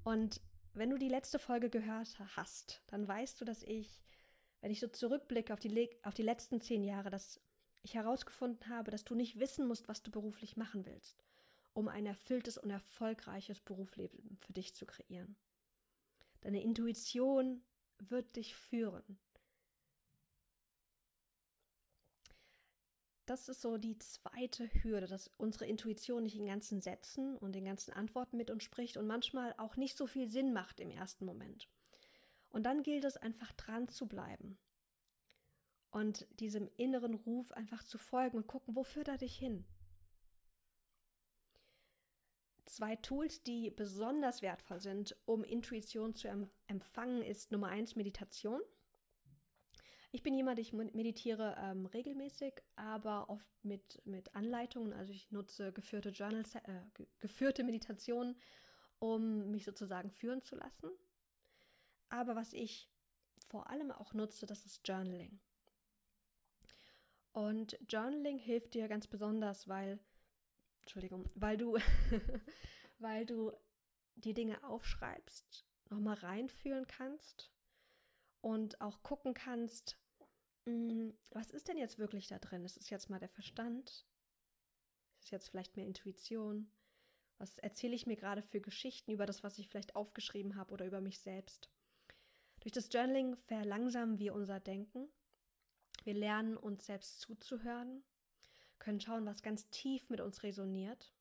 Und 0.04 0.40
wenn 0.74 0.90
du 0.90 0.98
die 0.98 1.08
letzte 1.08 1.38
Folge 1.38 1.70
gehört 1.70 2.18
hast, 2.36 2.82
dann 2.88 3.08
weißt 3.08 3.40
du, 3.40 3.46
dass 3.46 3.62
ich, 3.62 4.02
wenn 4.60 4.70
ich 4.70 4.80
so 4.80 4.88
zurückblicke 4.88 5.54
auf 5.54 5.60
die, 5.60 5.90
auf 6.02 6.12
die 6.12 6.22
letzten 6.22 6.60
zehn 6.60 6.84
Jahre, 6.84 7.08
dass 7.08 7.40
ich 7.82 7.94
herausgefunden 7.94 8.68
habe, 8.68 8.90
dass 8.90 9.04
du 9.04 9.14
nicht 9.14 9.38
wissen 9.38 9.66
musst, 9.66 9.88
was 9.88 10.02
du 10.02 10.10
beruflich 10.10 10.58
machen 10.58 10.84
willst, 10.84 11.24
um 11.76 11.88
ein 11.88 12.06
erfülltes 12.06 12.56
und 12.56 12.70
erfolgreiches 12.70 13.60
Berufsleben 13.60 14.38
für 14.40 14.54
dich 14.54 14.74
zu 14.74 14.86
kreieren. 14.86 15.36
Deine 16.40 16.62
Intuition 16.62 17.62
wird 17.98 18.34
dich 18.36 18.56
führen. 18.56 19.18
Das 23.26 23.50
ist 23.50 23.60
so 23.60 23.76
die 23.76 23.98
zweite 23.98 24.72
Hürde, 24.82 25.06
dass 25.06 25.30
unsere 25.36 25.66
Intuition 25.66 26.22
nicht 26.22 26.36
in 26.36 26.46
ganzen 26.46 26.80
Sätzen 26.80 27.36
und 27.36 27.52
den 27.52 27.66
ganzen 27.66 27.92
Antworten 27.92 28.38
mit 28.38 28.50
uns 28.50 28.64
spricht 28.64 28.96
und 28.96 29.06
manchmal 29.06 29.52
auch 29.58 29.76
nicht 29.76 29.98
so 29.98 30.06
viel 30.06 30.30
Sinn 30.30 30.54
macht 30.54 30.80
im 30.80 30.90
ersten 30.90 31.26
Moment. 31.26 31.68
Und 32.48 32.62
dann 32.62 32.84
gilt 32.84 33.04
es 33.04 33.18
einfach 33.18 33.52
dran 33.52 33.88
zu 33.88 34.08
bleiben 34.08 34.56
und 35.90 36.26
diesem 36.40 36.70
inneren 36.78 37.12
Ruf 37.12 37.52
einfach 37.52 37.82
zu 37.82 37.98
folgen 37.98 38.38
und 38.38 38.46
gucken, 38.46 38.74
wo 38.74 38.82
führt 38.82 39.08
er 39.08 39.18
dich 39.18 39.36
hin. 39.36 39.66
Zwei 42.66 42.96
Tools, 42.96 43.42
die 43.42 43.70
besonders 43.70 44.42
wertvoll 44.42 44.80
sind, 44.80 45.16
um 45.24 45.44
Intuition 45.44 46.14
zu 46.14 46.28
empfangen, 46.66 47.22
ist 47.22 47.52
Nummer 47.52 47.68
eins 47.68 47.96
Meditation. 47.96 48.60
Ich 50.12 50.22
bin 50.22 50.34
jemand, 50.34 50.58
ich 50.58 50.72
meditiere 50.72 51.56
ähm, 51.58 51.86
regelmäßig, 51.86 52.54
aber 52.74 53.28
oft 53.28 53.46
mit, 53.64 54.00
mit 54.04 54.34
Anleitungen. 54.34 54.92
Also 54.92 55.12
ich 55.12 55.30
nutze 55.30 55.72
geführte 55.72 56.10
Journals, 56.10 56.54
äh, 56.54 56.80
geführte 57.18 57.64
Meditationen, 57.64 58.36
um 58.98 59.50
mich 59.50 59.64
sozusagen 59.64 60.10
führen 60.10 60.42
zu 60.42 60.56
lassen. 60.56 60.90
Aber 62.08 62.34
was 62.34 62.52
ich 62.52 62.90
vor 63.48 63.68
allem 63.68 63.90
auch 63.92 64.14
nutze, 64.14 64.46
das 64.46 64.64
ist 64.64 64.86
Journaling. 64.88 65.38
Und 67.32 67.78
Journaling 67.88 68.38
hilft 68.38 68.74
dir 68.74 68.88
ganz 68.88 69.06
besonders, 69.06 69.68
weil, 69.68 69.98
Entschuldigung, 70.86 71.28
weil 71.34 71.56
du, 71.56 71.76
weil 72.98 73.26
du 73.26 73.52
die 74.14 74.34
Dinge 74.34 74.62
aufschreibst, 74.64 75.66
nochmal 75.90 76.16
reinfühlen 76.16 76.86
kannst 76.86 77.52
und 78.40 78.80
auch 78.80 79.02
gucken 79.02 79.34
kannst, 79.34 79.98
mh, 80.64 80.72
hm, 80.72 81.18
was 81.30 81.50
ist 81.50 81.68
denn 81.68 81.76
jetzt 81.76 81.98
wirklich 81.98 82.28
da 82.28 82.38
drin? 82.38 82.64
Ist 82.64 82.78
es 82.78 82.90
jetzt 82.90 83.10
mal 83.10 83.18
der 83.18 83.28
Verstand? 83.28 84.06
Ist 85.18 85.24
es 85.24 85.30
jetzt 85.30 85.48
vielleicht 85.48 85.76
mehr 85.76 85.86
Intuition? 85.86 86.70
Was 87.38 87.58
erzähle 87.58 87.94
ich 87.94 88.06
mir 88.06 88.16
gerade 88.16 88.42
für 88.42 88.60
Geschichten 88.62 89.10
über 89.10 89.26
das, 89.26 89.42
was 89.42 89.58
ich 89.58 89.68
vielleicht 89.68 89.94
aufgeschrieben 89.94 90.56
habe 90.56 90.72
oder 90.72 90.86
über 90.86 91.02
mich 91.02 91.18
selbst? 91.20 91.68
Durch 92.60 92.72
das 92.72 92.90
Journaling 92.90 93.36
verlangsamen 93.36 94.18
wir 94.18 94.34
unser 94.34 94.58
Denken 94.58 95.08
wir 96.06 96.14
lernen 96.14 96.56
uns 96.56 96.86
selbst 96.86 97.20
zuzuhören, 97.20 98.04
können 98.86 99.00
schauen, 99.00 99.26
was 99.26 99.42
ganz 99.42 99.68
tief 99.70 100.08
mit 100.10 100.20
uns 100.20 100.44
resoniert. 100.44 101.12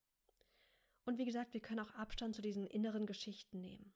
Und 1.04 1.18
wie 1.18 1.26
gesagt, 1.26 1.56
wir 1.56 1.62
können 1.62 1.80
auch 1.80 1.96
Abstand 1.96 2.36
zu 2.36 2.44
diesen 2.44 2.68
inneren 2.68 3.08
Geschichten 3.08 3.60
nehmen. 3.60 3.92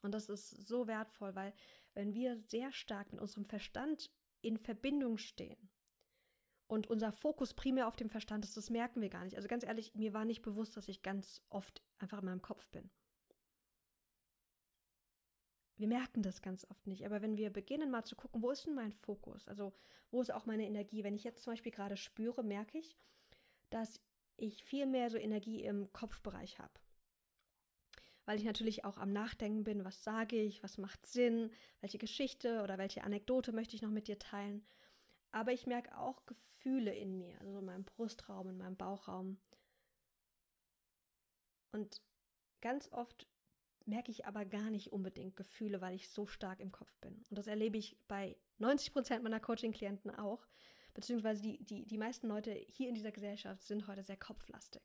Und 0.00 0.12
das 0.12 0.30
ist 0.30 0.48
so 0.66 0.86
wertvoll, 0.86 1.34
weil 1.34 1.52
wenn 1.92 2.14
wir 2.14 2.38
sehr 2.38 2.72
stark 2.72 3.12
mit 3.12 3.20
unserem 3.20 3.44
Verstand 3.44 4.10
in 4.40 4.56
Verbindung 4.56 5.18
stehen 5.18 5.68
und 6.66 6.86
unser 6.86 7.12
Fokus 7.12 7.52
primär 7.52 7.88
auf 7.88 7.96
dem 7.96 8.08
Verstand 8.08 8.46
ist, 8.46 8.56
das 8.56 8.70
merken 8.70 9.02
wir 9.02 9.10
gar 9.10 9.24
nicht. 9.24 9.36
Also 9.36 9.48
ganz 9.48 9.62
ehrlich, 9.62 9.94
mir 9.94 10.14
war 10.14 10.24
nicht 10.24 10.40
bewusst, 10.40 10.78
dass 10.78 10.88
ich 10.88 11.02
ganz 11.02 11.42
oft 11.50 11.82
einfach 11.98 12.20
in 12.20 12.24
meinem 12.24 12.42
Kopf 12.42 12.66
bin. 12.68 12.90
Wir 15.78 15.88
merken 15.88 16.22
das 16.22 16.40
ganz 16.40 16.64
oft 16.70 16.86
nicht, 16.86 17.04
aber 17.04 17.20
wenn 17.20 17.36
wir 17.36 17.50
beginnen 17.50 17.90
mal 17.90 18.04
zu 18.04 18.16
gucken, 18.16 18.42
wo 18.42 18.50
ist 18.50 18.66
denn 18.66 18.74
mein 18.74 18.92
Fokus? 18.92 19.46
Also 19.46 19.74
wo 20.10 20.22
ist 20.22 20.32
auch 20.32 20.46
meine 20.46 20.66
Energie? 20.66 21.04
Wenn 21.04 21.14
ich 21.14 21.24
jetzt 21.24 21.42
zum 21.42 21.52
Beispiel 21.52 21.72
gerade 21.72 21.96
spüre, 21.96 22.42
merke 22.42 22.78
ich, 22.78 22.96
dass 23.68 24.00
ich 24.38 24.64
viel 24.64 24.86
mehr 24.86 25.10
so 25.10 25.18
Energie 25.18 25.62
im 25.62 25.92
Kopfbereich 25.92 26.58
habe. 26.58 26.72
Weil 28.24 28.38
ich 28.38 28.44
natürlich 28.44 28.84
auch 28.84 28.96
am 28.96 29.12
Nachdenken 29.12 29.64
bin, 29.64 29.84
was 29.84 30.02
sage 30.02 30.36
ich, 30.40 30.62
was 30.62 30.78
macht 30.78 31.06
Sinn, 31.06 31.52
welche 31.80 31.98
Geschichte 31.98 32.62
oder 32.62 32.78
welche 32.78 33.04
Anekdote 33.04 33.52
möchte 33.52 33.76
ich 33.76 33.82
noch 33.82 33.90
mit 33.90 34.08
dir 34.08 34.18
teilen. 34.18 34.66
Aber 35.30 35.52
ich 35.52 35.66
merke 35.66 35.96
auch 35.98 36.24
Gefühle 36.26 36.94
in 36.94 37.18
mir, 37.18 37.38
also 37.40 37.58
in 37.58 37.64
meinem 37.64 37.84
Brustraum, 37.84 38.48
in 38.48 38.56
meinem 38.56 38.76
Bauchraum. 38.76 39.38
Und 41.72 42.00
ganz 42.62 42.90
oft 42.92 43.28
merke 43.86 44.10
ich 44.10 44.26
aber 44.26 44.44
gar 44.44 44.70
nicht 44.70 44.92
unbedingt 44.92 45.36
Gefühle, 45.36 45.80
weil 45.80 45.94
ich 45.94 46.08
so 46.10 46.26
stark 46.26 46.60
im 46.60 46.72
Kopf 46.72 46.94
bin. 46.98 47.24
Und 47.30 47.38
das 47.38 47.46
erlebe 47.46 47.78
ich 47.78 47.96
bei 48.08 48.36
90 48.58 48.92
Prozent 48.92 49.22
meiner 49.22 49.40
Coaching-Klienten 49.40 50.10
auch. 50.10 50.46
Beziehungsweise 50.94 51.42
die, 51.42 51.62
die, 51.62 51.84
die 51.84 51.98
meisten 51.98 52.26
Leute 52.26 52.52
hier 52.52 52.88
in 52.88 52.94
dieser 52.94 53.12
Gesellschaft 53.12 53.62
sind 53.62 53.86
heute 53.86 54.02
sehr 54.02 54.16
kopflastig. 54.16 54.82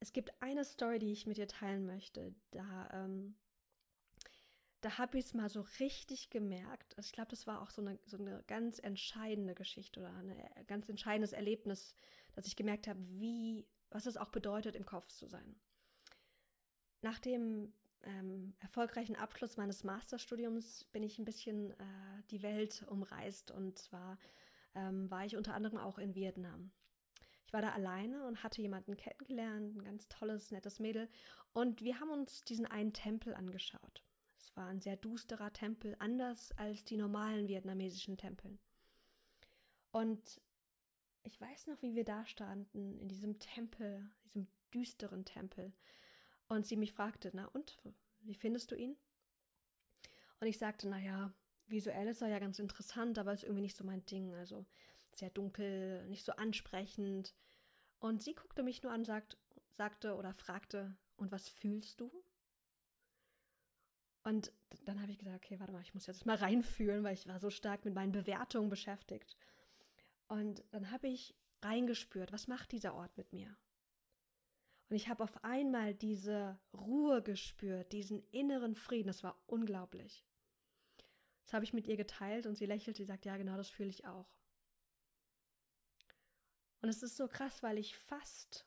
Es 0.00 0.12
gibt 0.12 0.32
eine 0.42 0.64
Story, 0.64 0.98
die 0.98 1.12
ich 1.12 1.26
mit 1.26 1.36
dir 1.36 1.46
teilen 1.46 1.86
möchte. 1.86 2.34
Da, 2.50 2.90
ähm, 2.92 3.36
da 4.80 4.98
habe 4.98 5.16
ich 5.16 5.26
es 5.26 5.34
mal 5.34 5.48
so 5.48 5.64
richtig 5.78 6.28
gemerkt. 6.28 6.98
Also 6.98 7.06
ich 7.06 7.12
glaube, 7.12 7.30
das 7.30 7.46
war 7.46 7.62
auch 7.62 7.70
so 7.70 7.82
eine, 7.82 8.00
so 8.04 8.18
eine 8.18 8.42
ganz 8.48 8.80
entscheidende 8.80 9.54
Geschichte 9.54 10.00
oder 10.00 10.12
ein 10.12 10.66
ganz 10.66 10.88
entscheidendes 10.88 11.32
Erlebnis, 11.32 11.94
dass 12.32 12.48
ich 12.48 12.56
gemerkt 12.56 12.88
habe, 12.88 12.98
wie 13.10 13.64
was 13.92 14.06
es 14.06 14.16
auch 14.16 14.30
bedeutet, 14.30 14.74
im 14.76 14.86
Kopf 14.86 15.08
zu 15.08 15.26
sein. 15.26 15.54
Nach 17.02 17.18
dem 17.18 17.72
ähm, 18.04 18.54
erfolgreichen 18.60 19.16
Abschluss 19.16 19.56
meines 19.56 19.84
Masterstudiums 19.84 20.84
bin 20.92 21.02
ich 21.02 21.18
ein 21.18 21.24
bisschen 21.24 21.72
äh, 21.72 22.22
die 22.30 22.42
Welt 22.42 22.84
umreist 22.88 23.50
und 23.50 23.78
zwar 23.78 24.18
ähm, 24.74 25.10
war 25.10 25.24
ich 25.24 25.36
unter 25.36 25.54
anderem 25.54 25.78
auch 25.78 25.98
in 25.98 26.14
Vietnam. 26.14 26.72
Ich 27.46 27.52
war 27.52 27.60
da 27.60 27.72
alleine 27.72 28.26
und 28.26 28.42
hatte 28.42 28.62
jemanden 28.62 28.96
kennengelernt, 28.96 29.76
ein 29.76 29.84
ganz 29.84 30.08
tolles, 30.08 30.50
nettes 30.50 30.78
Mädel 30.78 31.08
und 31.52 31.82
wir 31.82 32.00
haben 32.00 32.10
uns 32.10 32.42
diesen 32.42 32.66
einen 32.66 32.92
Tempel 32.92 33.34
angeschaut. 33.34 34.02
Es 34.38 34.56
war 34.56 34.66
ein 34.66 34.80
sehr 34.80 34.96
dusterer 34.96 35.52
Tempel, 35.52 35.96
anders 35.98 36.52
als 36.52 36.84
die 36.84 36.96
normalen 36.96 37.48
vietnamesischen 37.48 38.16
Tempel. 38.16 38.58
Und 39.90 40.40
ich 41.24 41.40
weiß 41.40 41.68
noch, 41.68 41.80
wie 41.82 41.94
wir 41.94 42.04
da 42.04 42.26
standen 42.26 42.98
in 42.98 43.08
diesem 43.08 43.38
Tempel, 43.38 44.10
diesem 44.24 44.46
düsteren 44.74 45.24
Tempel. 45.24 45.72
Und 46.48 46.66
sie 46.66 46.76
mich 46.76 46.92
fragte, 46.92 47.30
na 47.32 47.46
und, 47.46 47.78
wie 48.20 48.34
findest 48.34 48.70
du 48.70 48.74
ihn? 48.74 48.96
Und 50.40 50.46
ich 50.46 50.58
sagte, 50.58 50.88
naja, 50.88 51.32
visuell 51.66 52.08
ist 52.08 52.22
er 52.22 52.28
ja 52.28 52.38
ganz 52.38 52.58
interessant, 52.58 53.18
aber 53.18 53.32
ist 53.32 53.44
irgendwie 53.44 53.62
nicht 53.62 53.76
so 53.76 53.84
mein 53.84 54.04
Ding. 54.06 54.34
Also 54.34 54.66
sehr 55.12 55.30
dunkel, 55.30 56.06
nicht 56.08 56.24
so 56.24 56.32
ansprechend. 56.32 57.34
Und 58.00 58.22
sie 58.22 58.34
guckte 58.34 58.62
mich 58.62 58.82
nur 58.82 58.92
an, 58.92 59.04
sagt, 59.04 59.38
sagte 59.70 60.16
oder 60.16 60.34
fragte, 60.34 60.96
und 61.16 61.30
was 61.30 61.48
fühlst 61.48 62.00
du? 62.00 62.10
Und 64.24 64.52
dann 64.84 65.00
habe 65.00 65.12
ich 65.12 65.18
gesagt, 65.18 65.36
okay, 65.36 65.58
warte 65.58 65.72
mal, 65.72 65.82
ich 65.82 65.94
muss 65.94 66.06
jetzt 66.06 66.26
mal 66.26 66.36
reinfühlen, 66.36 67.04
weil 67.04 67.14
ich 67.14 67.26
war 67.28 67.38
so 67.38 67.50
stark 67.50 67.84
mit 67.84 67.94
meinen 67.94 68.12
Bewertungen 68.12 68.68
beschäftigt. 68.68 69.36
Und 70.32 70.64
dann 70.70 70.90
habe 70.90 71.08
ich 71.08 71.34
reingespürt, 71.60 72.32
was 72.32 72.48
macht 72.48 72.72
dieser 72.72 72.94
Ort 72.94 73.14
mit 73.18 73.34
mir? 73.34 73.54
Und 74.88 74.96
ich 74.96 75.10
habe 75.10 75.22
auf 75.22 75.44
einmal 75.44 75.92
diese 75.92 76.58
Ruhe 76.72 77.22
gespürt, 77.22 77.92
diesen 77.92 78.26
inneren 78.30 78.74
Frieden. 78.74 79.08
Das 79.08 79.22
war 79.22 79.38
unglaublich. 79.44 80.24
Das 81.44 81.52
habe 81.52 81.66
ich 81.66 81.74
mit 81.74 81.86
ihr 81.86 81.98
geteilt 81.98 82.46
und 82.46 82.56
sie 82.56 82.64
lächelt, 82.64 82.96
sie 82.96 83.04
sagt, 83.04 83.26
ja, 83.26 83.36
genau 83.36 83.58
das 83.58 83.68
fühle 83.68 83.90
ich 83.90 84.06
auch. 84.06 84.34
Und 86.80 86.88
es 86.88 87.02
ist 87.02 87.18
so 87.18 87.28
krass, 87.28 87.62
weil 87.62 87.76
ich 87.76 87.94
fast 87.98 88.66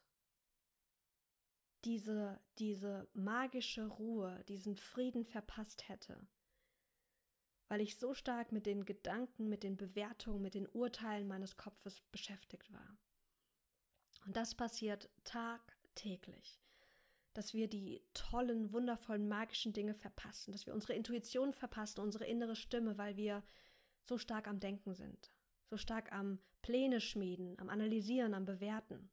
diese, 1.84 2.40
diese 2.60 3.10
magische 3.14 3.88
Ruhe, 3.88 4.44
diesen 4.48 4.76
Frieden 4.76 5.26
verpasst 5.26 5.90
hätte, 5.90 6.28
weil 7.68 7.82
ich 7.82 7.98
so 7.98 8.14
stark 8.14 8.52
mit 8.52 8.66
den 8.66 8.86
Gedanken, 8.86 9.50
mit 9.50 9.64
den 9.64 9.78
Bewertungen, 9.78 10.42
mit 10.42 10.54
den 10.54 10.68
Urteilen 10.68 11.28
meines 11.28 11.58
Kopfes 11.58 12.02
beschäftigt 12.12 12.72
war. 12.72 12.98
Und 14.26 14.36
das 14.36 14.56
passiert 14.56 15.10
tagtäglich, 15.24 16.60
dass 17.34 17.54
wir 17.54 17.68
die 17.68 18.02
tollen, 18.14 18.72
wundervollen, 18.72 19.28
magischen 19.28 19.74
Dinge 19.74 19.94
verpassen, 19.94 20.52
dass 20.52 20.66
wir 20.66 20.74
unsere 20.74 20.94
Intuition 20.94 21.54
verpassen, 21.54 22.02
unsere 22.02 22.26
innere 22.26 22.56
Stimme, 22.56 22.98
weil 22.98 23.18
wir 23.18 23.44
so 24.04 24.18
stark 24.18 24.48
am 24.48 24.60
Denken 24.60 24.94
sind, 24.94 25.32
so 25.66 25.78
stark 25.78 26.12
am 26.12 26.40
Pläne 26.62 27.02
schmieden, 27.02 27.60
am 27.60 27.70
Analysieren, 27.70 28.34
am 28.34 28.46
Bewerten. 28.46 29.12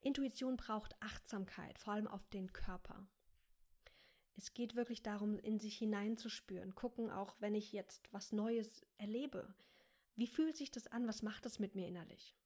Intuition 0.00 0.56
braucht 0.56 0.94
Achtsamkeit, 1.02 1.80
vor 1.80 1.94
allem 1.94 2.06
auf 2.06 2.28
den 2.28 2.52
Körper. 2.52 3.08
Es 4.36 4.52
geht 4.52 4.76
wirklich 4.76 5.02
darum, 5.02 5.38
in 5.38 5.58
sich 5.58 5.78
hineinzuspüren, 5.78 6.74
gucken, 6.74 7.10
auch 7.10 7.34
wenn 7.40 7.54
ich 7.54 7.72
jetzt 7.72 8.12
was 8.12 8.32
Neues 8.32 8.84
erlebe. 8.98 9.54
Wie 10.14 10.26
fühlt 10.26 10.56
sich 10.56 10.70
das 10.70 10.86
an? 10.86 11.06
Was 11.06 11.22
macht 11.22 11.44
das 11.46 11.58
mit 11.58 11.74
mir 11.74 11.86
innerlich? 11.88 12.36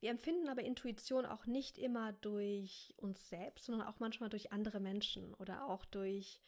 Wir 0.00 0.10
empfinden 0.10 0.48
aber 0.48 0.62
Intuition 0.62 1.24
auch 1.24 1.46
nicht 1.46 1.78
immer 1.78 2.12
durch 2.12 2.94
uns 2.98 3.28
selbst, 3.28 3.64
sondern 3.64 3.88
auch 3.88 4.00
manchmal 4.00 4.28
durch 4.28 4.52
andere 4.52 4.78
Menschen 4.78 5.32
oder 5.34 5.66
auch 5.66 5.84
durch 5.86 6.40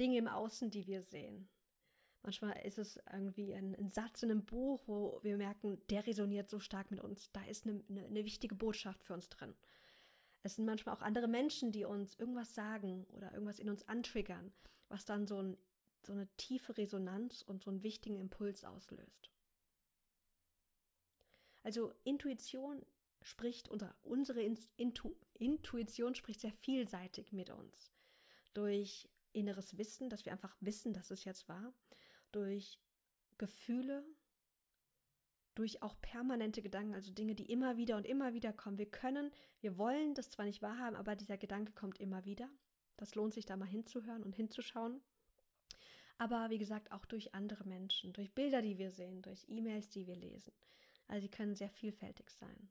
Dinge 0.00 0.16
im 0.16 0.28
Außen, 0.28 0.70
die 0.70 0.86
wir 0.86 1.02
sehen. 1.02 1.48
Manchmal 2.22 2.56
ist 2.64 2.78
es 2.78 2.98
irgendwie 3.12 3.52
ein, 3.52 3.74
ein, 3.74 3.90
Satz 3.90 4.22
in 4.22 4.30
einem 4.30 4.44
Buch, 4.44 4.82
wo 4.86 5.20
wir 5.22 5.36
merken, 5.36 5.78
der 5.90 6.06
resoniert 6.06 6.48
so 6.48 6.58
stark 6.58 6.90
mit 6.90 7.00
uns. 7.00 7.30
Da 7.32 7.44
ist 7.44 7.66
eine, 7.66 7.84
eine, 7.88 8.06
eine 8.06 8.24
wichtige 8.24 8.54
Botschaft 8.54 9.04
für 9.04 9.12
uns 9.12 9.28
drin. 9.28 9.54
Es 10.42 10.56
sind 10.56 10.64
manchmal 10.64 10.94
auch 10.96 11.02
andere 11.02 11.28
Menschen, 11.28 11.72
die 11.72 11.84
uns 11.84 12.14
irgendwas 12.16 12.54
sagen 12.54 13.06
oder 13.10 13.32
irgendwas 13.32 13.58
in 13.58 13.68
uns 13.68 13.86
antriggern, 13.88 14.52
was 14.88 15.04
dann 15.04 15.26
so, 15.26 15.40
ein, 15.40 15.56
so 16.02 16.12
eine 16.12 16.28
tiefe 16.36 16.76
Resonanz 16.76 17.42
und 17.42 17.62
so 17.62 17.70
einen 17.70 17.82
wichtigen 17.82 18.18
Impuls 18.18 18.64
auslöst. 18.64 19.30
Also 21.62 21.92
Intuition 22.02 22.84
spricht, 23.22 23.68
unser, 23.68 23.94
unsere 24.02 24.42
Intu, 24.42 25.14
Intuition 25.34 26.14
spricht 26.14 26.40
sehr 26.40 26.52
vielseitig 26.52 27.32
mit 27.32 27.50
uns. 27.50 27.92
Durch 28.52 29.08
inneres 29.32 29.78
Wissen, 29.78 30.10
dass 30.10 30.24
wir 30.24 30.32
einfach 30.32 30.56
wissen, 30.60 30.92
dass 30.92 31.10
es 31.10 31.24
jetzt 31.24 31.48
war, 31.48 31.72
durch 32.32 32.80
Gefühle, 33.38 34.04
durch 35.54 35.82
auch 35.82 36.00
permanente 36.00 36.62
Gedanken, 36.62 36.94
also 36.94 37.12
Dinge, 37.12 37.34
die 37.34 37.50
immer 37.50 37.76
wieder 37.76 37.96
und 37.96 38.06
immer 38.06 38.32
wieder 38.32 38.52
kommen. 38.52 38.78
Wir 38.78 38.90
können, 38.90 39.30
wir 39.60 39.76
wollen 39.76 40.14
das 40.14 40.30
zwar 40.30 40.46
nicht 40.46 40.62
wahrhaben, 40.62 40.96
aber 40.96 41.16
dieser 41.16 41.36
Gedanke 41.36 41.72
kommt 41.72 41.98
immer 42.00 42.24
wieder. 42.24 42.48
Das 42.96 43.14
lohnt 43.14 43.34
sich 43.34 43.46
da 43.46 43.56
mal 43.56 43.66
hinzuhören 43.68 44.22
und 44.22 44.34
hinzuschauen. 44.34 45.00
Aber 46.18 46.50
wie 46.50 46.58
gesagt, 46.58 46.92
auch 46.92 47.04
durch 47.04 47.34
andere 47.34 47.64
Menschen, 47.64 48.12
durch 48.12 48.32
Bilder, 48.32 48.62
die 48.62 48.78
wir 48.78 48.92
sehen, 48.92 49.22
durch 49.22 49.44
E-Mails, 49.48 49.88
die 49.88 50.06
wir 50.06 50.16
lesen. 50.16 50.52
Also 51.08 51.22
sie 51.22 51.30
können 51.30 51.54
sehr 51.54 51.70
vielfältig 51.70 52.30
sein. 52.30 52.70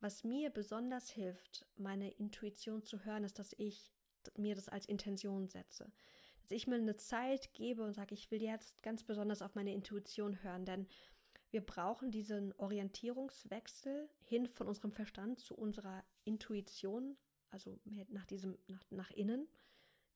Was 0.00 0.22
mir 0.22 0.50
besonders 0.50 1.10
hilft, 1.10 1.66
meine 1.76 2.10
Intuition 2.10 2.82
zu 2.82 3.04
hören, 3.04 3.24
ist, 3.24 3.38
dass 3.38 3.54
ich 3.58 3.90
mir 4.36 4.54
das 4.54 4.68
als 4.68 4.86
Intention 4.86 5.48
setze. 5.48 5.90
Dass 6.44 6.50
ich 6.50 6.66
mir 6.66 6.76
eine 6.76 6.96
Zeit 6.96 7.54
gebe 7.54 7.82
und 7.82 7.94
sage, 7.94 8.14
ich 8.14 8.30
will 8.30 8.42
jetzt 8.42 8.82
ganz 8.82 9.02
besonders 9.02 9.40
auf 9.40 9.54
meine 9.54 9.72
Intuition 9.72 10.42
hören, 10.42 10.66
denn 10.66 10.86
wir 11.50 11.62
brauchen 11.62 12.10
diesen 12.10 12.52
Orientierungswechsel 12.58 14.10
hin 14.20 14.46
von 14.46 14.68
unserem 14.68 14.92
Verstand 14.92 15.40
zu 15.40 15.54
unserer 15.54 16.04
Intuition, 16.24 17.16
also 17.48 17.80
nach 18.08 18.26
diesem, 18.26 18.58
nach, 18.66 18.84
nach 18.90 19.10
innen, 19.10 19.48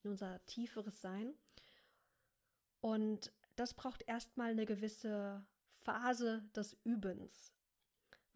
in 0.02 0.10
unser 0.10 0.44
tieferes 0.44 1.00
Sein. 1.00 1.32
Und 2.80 3.32
das 3.56 3.72
braucht 3.72 4.02
erstmal 4.06 4.50
eine 4.50 4.66
gewisse 4.66 5.46
Phase 5.72 6.46
des 6.54 6.76
Übens 6.84 7.54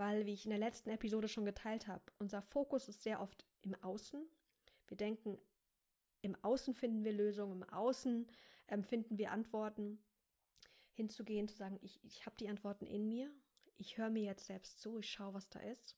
weil, 0.02 0.26
wie 0.26 0.32
ich 0.32 0.44
in 0.44 0.50
der 0.50 0.58
letzten 0.58 0.90
Episode 0.90 1.28
schon 1.28 1.44
geteilt 1.44 1.87
habe, 1.87 2.02
unser 2.18 2.42
Fokus 2.42 2.88
ist 2.88 3.04
sehr 3.04 3.20
oft 3.20 3.46
im 3.62 3.76
Außen. 3.84 4.20
Wir 4.88 4.96
denken, 4.96 5.38
im 6.23 6.37
Außen 6.43 6.75
finden 6.75 7.05
wir 7.05 7.12
Lösungen, 7.12 7.62
im 7.62 7.69
Außen 7.69 8.26
ähm, 8.69 8.85
finden 8.85 9.19
wir 9.19 9.31
Antworten. 9.33 10.02
Hinzugehen, 10.95 11.49
zu 11.49 11.57
sagen, 11.57 11.79
ich, 11.83 12.02
ich 12.05 12.26
habe 12.26 12.37
die 12.38 12.49
Antworten 12.49 12.87
in 12.87 13.09
mir, 13.09 13.31
ich 13.79 13.97
höre 13.97 14.11
mir 14.11 14.23
jetzt 14.23 14.47
selbst 14.47 14.79
zu, 14.79 14.99
ich 14.99 15.11
schaue, 15.11 15.33
was 15.35 15.49
da 15.49 15.59
ist. 15.61 15.97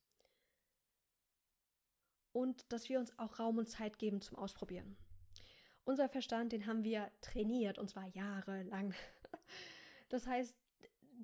Und 2.32 2.72
dass 2.72 2.88
wir 2.88 3.00
uns 3.00 3.16
auch 3.18 3.38
Raum 3.38 3.58
und 3.58 3.68
Zeit 3.68 3.98
geben 3.98 4.20
zum 4.20 4.38
Ausprobieren. 4.38 4.96
Unser 5.84 6.08
Verstand, 6.08 6.52
den 6.52 6.66
haben 6.66 6.84
wir 6.84 7.10
trainiert 7.20 7.78
und 7.78 7.88
zwar 7.88 8.06
jahrelang. 8.08 8.94
Das 10.10 10.26
heißt, 10.28 10.54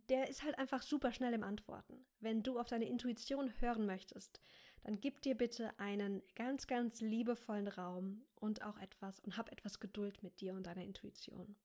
der 0.08 0.28
ist 0.28 0.42
halt 0.42 0.58
einfach 0.58 0.82
super 0.82 1.12
schnell 1.12 1.34
im 1.34 1.44
Antworten. 1.44 2.04
Wenn 2.18 2.42
du 2.42 2.58
auf 2.58 2.66
deine 2.66 2.88
Intuition 2.88 3.52
hören 3.60 3.86
möchtest, 3.86 4.40
dann 4.82 5.00
gib 5.00 5.20
dir 5.22 5.36
bitte 5.36 5.78
einen 5.78 6.22
ganz, 6.34 6.66
ganz 6.66 7.00
liebevollen 7.00 7.68
Raum 7.68 8.24
und 8.36 8.62
auch 8.62 8.78
etwas 8.78 9.20
und 9.20 9.36
hab 9.36 9.52
etwas 9.52 9.80
Geduld 9.80 10.22
mit 10.22 10.40
dir 10.40 10.54
und 10.54 10.66
deiner 10.66 10.84
Intuition. 10.84 11.56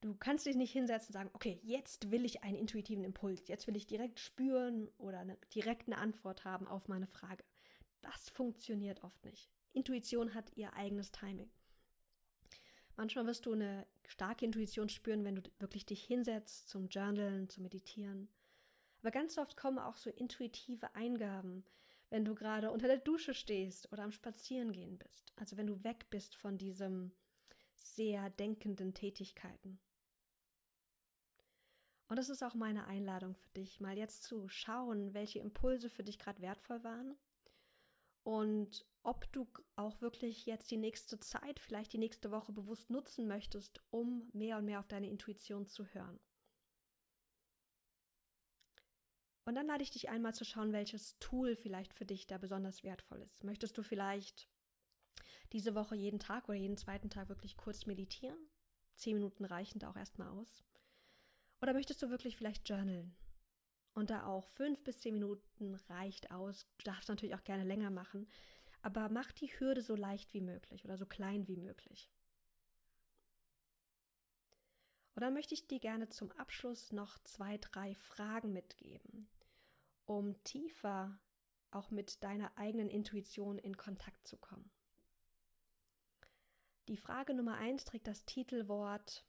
Du 0.00 0.14
kannst 0.14 0.46
dich 0.46 0.56
nicht 0.56 0.72
hinsetzen 0.72 1.08
und 1.08 1.12
sagen, 1.14 1.30
okay, 1.32 1.58
jetzt 1.62 2.10
will 2.10 2.24
ich 2.24 2.42
einen 2.42 2.56
intuitiven 2.56 3.04
Impuls, 3.04 3.48
jetzt 3.48 3.66
will 3.66 3.76
ich 3.76 3.86
direkt 3.86 4.20
spüren 4.20 4.88
oder 4.98 5.20
eine, 5.20 5.38
direkt 5.54 5.88
eine 5.88 5.98
Antwort 5.98 6.44
haben 6.44 6.68
auf 6.68 6.88
meine 6.88 7.06
Frage. 7.06 7.44
Das 8.02 8.28
funktioniert 8.30 9.02
oft 9.02 9.24
nicht. 9.24 9.50
Intuition 9.72 10.34
hat 10.34 10.52
ihr 10.56 10.74
eigenes 10.74 11.12
Timing. 11.12 11.50
Manchmal 12.96 13.26
wirst 13.26 13.46
du 13.46 13.52
eine 13.52 13.86
starke 14.06 14.44
Intuition 14.44 14.88
spüren, 14.88 15.24
wenn 15.24 15.36
du 15.36 15.42
wirklich 15.58 15.84
dich 15.84 16.04
hinsetzt 16.04 16.68
zum 16.68 16.88
Journalen, 16.88 17.48
zum 17.48 17.64
Meditieren. 17.64 18.28
Aber 19.06 19.12
ganz 19.12 19.38
oft 19.38 19.56
kommen 19.56 19.78
auch 19.78 19.94
so 19.94 20.10
intuitive 20.10 20.92
Eingaben, 20.96 21.64
wenn 22.10 22.24
du 22.24 22.34
gerade 22.34 22.72
unter 22.72 22.88
der 22.88 22.98
Dusche 22.98 23.34
stehst 23.34 23.92
oder 23.92 24.02
am 24.02 24.10
Spazierengehen 24.10 24.98
bist. 24.98 25.32
Also 25.36 25.56
wenn 25.56 25.68
du 25.68 25.84
weg 25.84 26.10
bist 26.10 26.34
von 26.34 26.58
diesem 26.58 27.12
sehr 27.76 28.30
denkenden 28.30 28.94
Tätigkeiten. 28.94 29.78
Und 32.08 32.18
das 32.18 32.30
ist 32.30 32.42
auch 32.42 32.54
meine 32.54 32.88
Einladung 32.88 33.36
für 33.36 33.50
dich, 33.50 33.78
mal 33.78 33.96
jetzt 33.96 34.24
zu 34.24 34.48
schauen, 34.48 35.14
welche 35.14 35.38
Impulse 35.38 35.88
für 35.88 36.02
dich 36.02 36.18
gerade 36.18 36.42
wertvoll 36.42 36.82
waren 36.82 37.16
und 38.24 38.84
ob 39.04 39.30
du 39.30 39.46
auch 39.76 40.00
wirklich 40.00 40.46
jetzt 40.46 40.72
die 40.72 40.78
nächste 40.78 41.20
Zeit, 41.20 41.60
vielleicht 41.60 41.92
die 41.92 41.98
nächste 41.98 42.32
Woche 42.32 42.50
bewusst 42.50 42.90
nutzen 42.90 43.28
möchtest, 43.28 43.80
um 43.90 44.28
mehr 44.32 44.58
und 44.58 44.64
mehr 44.64 44.80
auf 44.80 44.88
deine 44.88 45.08
Intuition 45.08 45.64
zu 45.68 45.86
hören. 45.94 46.18
Und 49.46 49.54
dann 49.54 49.68
lade 49.68 49.84
ich 49.84 49.92
dich 49.92 50.08
einmal 50.08 50.34
zu 50.34 50.44
schauen, 50.44 50.72
welches 50.72 51.18
Tool 51.20 51.54
vielleicht 51.54 51.94
für 51.94 52.04
dich 52.04 52.26
da 52.26 52.36
besonders 52.36 52.82
wertvoll 52.82 53.22
ist. 53.22 53.44
Möchtest 53.44 53.78
du 53.78 53.84
vielleicht 53.84 54.48
diese 55.52 55.76
Woche 55.76 55.94
jeden 55.94 56.18
Tag 56.18 56.48
oder 56.48 56.58
jeden 56.58 56.76
zweiten 56.76 57.10
Tag 57.10 57.28
wirklich 57.28 57.56
kurz 57.56 57.86
meditieren? 57.86 58.36
Zehn 58.96 59.14
Minuten 59.14 59.44
reichen 59.44 59.78
da 59.78 59.88
auch 59.88 59.96
erstmal 59.96 60.28
aus. 60.28 60.64
Oder 61.62 61.74
möchtest 61.74 62.02
du 62.02 62.10
wirklich 62.10 62.36
vielleicht 62.36 62.68
journalen? 62.68 63.14
Und 63.94 64.10
da 64.10 64.26
auch 64.26 64.48
fünf 64.48 64.82
bis 64.82 64.98
zehn 64.98 65.14
Minuten 65.14 65.76
reicht 65.88 66.32
aus. 66.32 66.66
Du 66.78 66.84
darfst 66.84 67.08
natürlich 67.08 67.36
auch 67.36 67.44
gerne 67.44 67.64
länger 67.64 67.90
machen, 67.90 68.28
aber 68.82 69.08
mach 69.08 69.30
die 69.30 69.48
Hürde 69.60 69.80
so 69.80 69.94
leicht 69.94 70.34
wie 70.34 70.40
möglich 70.40 70.84
oder 70.84 70.98
so 70.98 71.06
klein 71.06 71.46
wie 71.46 71.56
möglich. 71.56 72.10
Und 75.14 75.22
dann 75.22 75.32
möchte 75.32 75.54
ich 75.54 75.66
dir 75.66 75.78
gerne 75.78 76.08
zum 76.08 76.30
Abschluss 76.32 76.92
noch 76.92 77.18
zwei, 77.20 77.56
drei 77.56 77.94
Fragen 77.94 78.52
mitgeben, 78.52 79.28
um 80.06 80.42
tiefer 80.44 81.18
auch 81.70 81.90
mit 81.90 82.22
deiner 82.22 82.56
eigenen 82.56 82.88
Intuition 82.88 83.58
in 83.58 83.76
Kontakt 83.76 84.26
zu 84.26 84.36
kommen. 84.36 84.70
Die 86.88 86.96
Frage 86.96 87.34
Nummer 87.34 87.56
eins 87.56 87.84
trägt 87.84 88.06
das 88.06 88.24
Titelwort 88.24 89.26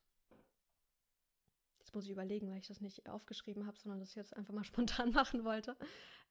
Jetzt 1.88 1.96
muss 1.96 2.04
ich 2.04 2.12
überlegen, 2.12 2.50
weil 2.50 2.58
ich 2.58 2.68
das 2.68 2.82
nicht 2.82 3.08
aufgeschrieben 3.08 3.66
habe, 3.66 3.78
sondern 3.78 4.02
das 4.02 4.14
jetzt 4.14 4.36
einfach 4.36 4.54
mal 4.54 4.64
spontan 4.66 5.12
machen 5.12 5.46
wollte. 5.46 5.78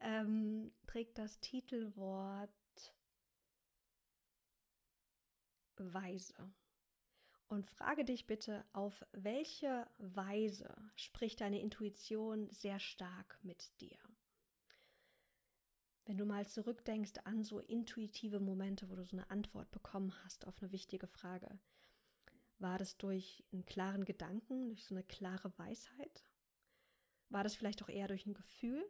Ähm, 0.01 0.71
trägt 0.87 1.17
das 1.17 1.41
Titelwort 1.41 2.51
Weise. 5.79 6.53
Und 7.49 7.71
frage 7.71 8.05
dich 8.05 8.27
bitte, 8.27 8.67
auf 8.75 9.03
welche 9.13 9.89
Weise 9.97 10.77
spricht 10.95 11.41
deine 11.41 11.61
Intuition 11.61 12.51
sehr 12.51 12.79
stark 12.79 13.39
mit 13.43 13.81
dir? 13.81 13.97
Wenn 16.07 16.19
du 16.19 16.25
mal 16.25 16.47
zurückdenkst 16.47 17.15
an 17.25 17.43
so 17.43 17.59
intuitive 17.59 18.39
Momente, 18.39 18.89
wo 18.89 18.95
du 18.95 19.05
so 19.05 19.17
eine 19.17 19.29
Antwort 19.29 19.71
bekommen 19.73 20.15
hast 20.25 20.47
auf 20.47 20.63
eine 20.63 20.71
wichtige 20.71 21.09
Frage, 21.09 21.59
war 22.59 22.79
das 22.79 22.97
durch 22.97 23.45
einen 23.53 23.67
klaren 23.67 24.05
Gedanken, 24.05 24.69
durch 24.69 24.85
so 24.85 24.95
eine 24.95 25.03
klare 25.03 25.53
Weisheit? 25.59 26.25
War 27.29 27.43
das 27.43 27.57
vielleicht 27.57 27.83
auch 27.83 27.89
eher 27.89 28.07
durch 28.07 28.25
ein 28.25 28.35
Gefühl? 28.35 28.89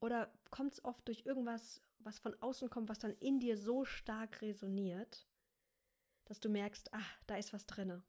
Oder 0.00 0.32
kommt 0.50 0.72
es 0.72 0.84
oft 0.84 1.06
durch 1.06 1.26
irgendwas, 1.26 1.82
was 1.98 2.18
von 2.18 2.34
außen 2.40 2.70
kommt, 2.70 2.88
was 2.88 2.98
dann 2.98 3.14
in 3.18 3.40
dir 3.40 3.58
so 3.58 3.84
stark 3.84 4.40
resoniert, 4.40 5.28
dass 6.24 6.40
du 6.40 6.48
merkst, 6.48 6.94
ah, 6.94 7.06
da 7.26 7.36
ist 7.36 7.52
was 7.52 7.66
drinne. 7.66 8.02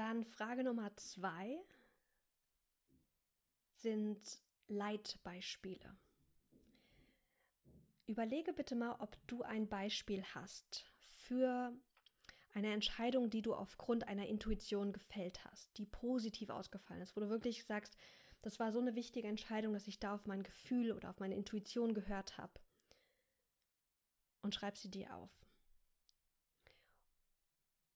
Dann 0.00 0.24
Frage 0.24 0.64
Nummer 0.64 0.96
zwei 0.96 1.62
sind 3.74 4.18
Leitbeispiele. 4.66 5.94
Überlege 8.06 8.54
bitte 8.54 8.76
mal, 8.76 8.96
ob 8.98 9.18
du 9.26 9.42
ein 9.42 9.68
Beispiel 9.68 10.24
hast 10.34 10.86
für 11.16 11.76
eine 12.54 12.72
Entscheidung, 12.72 13.28
die 13.28 13.42
du 13.42 13.52
aufgrund 13.52 14.08
einer 14.08 14.26
Intuition 14.26 14.94
gefällt 14.94 15.44
hast, 15.44 15.76
die 15.76 15.84
positiv 15.84 16.48
ausgefallen 16.48 17.02
ist, 17.02 17.14
wo 17.14 17.20
du 17.20 17.28
wirklich 17.28 17.66
sagst, 17.66 17.94
das 18.40 18.58
war 18.58 18.72
so 18.72 18.80
eine 18.80 18.94
wichtige 18.94 19.28
Entscheidung, 19.28 19.74
dass 19.74 19.86
ich 19.86 19.98
da 19.98 20.14
auf 20.14 20.24
mein 20.24 20.42
Gefühl 20.42 20.92
oder 20.92 21.10
auf 21.10 21.20
meine 21.20 21.36
Intuition 21.36 21.92
gehört 21.92 22.38
habe. 22.38 22.58
Und 24.40 24.54
schreib 24.54 24.78
sie 24.78 24.90
dir 24.90 25.14
auf. 25.14 25.39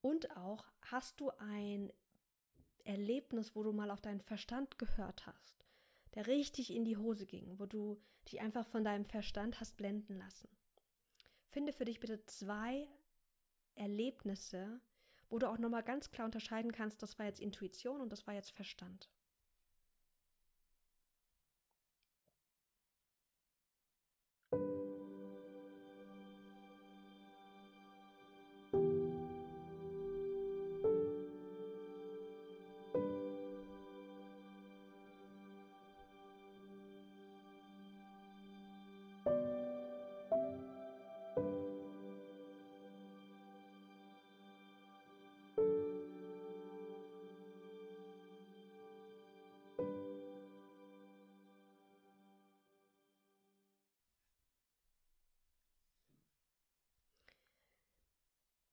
Und 0.05 0.37
auch, 0.37 0.65
hast 0.83 1.21
du 1.21 1.31
ein 1.39 1.91
Erlebnis, 2.85 3.57
wo 3.57 3.63
du 3.63 3.73
mal 3.73 3.91
auf 3.91 4.03
deinen 4.03 4.21
Verstand 4.21 4.79
gehört 4.79 5.27
hast? 5.27 5.65
der 6.15 6.27
richtig 6.27 6.73
in 6.73 6.85
die 6.85 6.97
Hose 6.97 7.27
ging, 7.27 7.59
wo 7.59 7.67
du 7.67 8.01
dich 8.27 8.41
einfach 8.41 8.67
von 8.67 8.85
deinem 8.85 9.05
Verstand 9.05 9.61
hast 9.61 9.77
blenden 9.77 10.17
lassen. 10.17 10.49
Finde 11.51 11.73
für 11.73 11.85
dich 11.85 12.01
bitte 12.01 12.25
zwei 12.27 12.89
Erlebnisse, 13.75 14.81
wo 15.29 15.39
du 15.39 15.49
auch 15.49 15.59
nochmal 15.59 15.83
ganz 15.83 16.11
klar 16.11 16.25
unterscheiden 16.25 16.73
kannst, 16.73 17.03
das 17.03 17.19
war 17.19 17.27
jetzt 17.27 17.41
Intuition 17.41 18.01
und 18.01 18.11
das 18.11 18.27
war 18.27 18.35
jetzt 18.35 18.53
Verstand. 18.53 19.11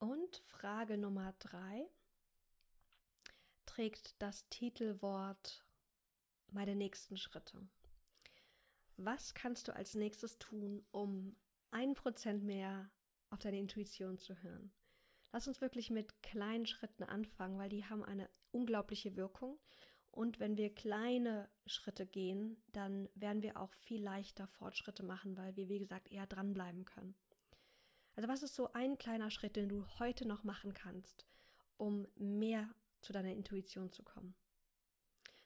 Und 0.01 0.37
Frage 0.47 0.97
Nummer 0.97 1.35
drei 1.37 1.87
trägt 3.67 4.19
das 4.19 4.49
Titelwort 4.49 5.63
meine 6.47 6.75
nächsten 6.75 7.17
Schritte. 7.17 7.69
Was 8.97 9.35
kannst 9.35 9.67
du 9.67 9.75
als 9.75 9.93
nächstes 9.93 10.39
tun, 10.39 10.83
um 10.89 11.35
ein 11.69 11.93
Prozent 11.93 12.43
mehr 12.43 12.89
auf 13.29 13.37
deine 13.37 13.59
Intuition 13.59 14.17
zu 14.17 14.41
hören? 14.41 14.73
Lass 15.31 15.47
uns 15.47 15.61
wirklich 15.61 15.91
mit 15.91 16.23
kleinen 16.23 16.65
Schritten 16.65 17.03
anfangen, 17.03 17.59
weil 17.59 17.69
die 17.69 17.85
haben 17.85 18.03
eine 18.03 18.27
unglaubliche 18.49 19.15
Wirkung. 19.15 19.59
Und 20.09 20.39
wenn 20.39 20.57
wir 20.57 20.73
kleine 20.73 21.47
Schritte 21.67 22.07
gehen, 22.07 22.59
dann 22.71 23.07
werden 23.13 23.43
wir 23.43 23.55
auch 23.55 23.73
viel 23.73 24.01
leichter 24.01 24.47
Fortschritte 24.47 25.03
machen, 25.03 25.37
weil 25.37 25.55
wir, 25.55 25.69
wie 25.69 25.77
gesagt, 25.77 26.11
eher 26.11 26.25
dranbleiben 26.25 26.85
können. 26.85 27.13
Also 28.15 28.28
was 28.28 28.43
ist 28.43 28.56
so 28.56 28.71
ein 28.74 28.97
kleiner 28.97 29.32
Schritt, 29.32 29.56
den 29.56 29.69
du 29.69 29.86
heute 30.00 30.28
noch 30.28 30.43
machen 30.43 30.74
kannst, 30.74 31.26
um 31.78 32.08
mehr 32.15 32.74
zu 33.02 33.13
deiner 33.13 33.32
Intuition 33.32 33.91
zu 33.91 34.04
kommen? 34.04 34.36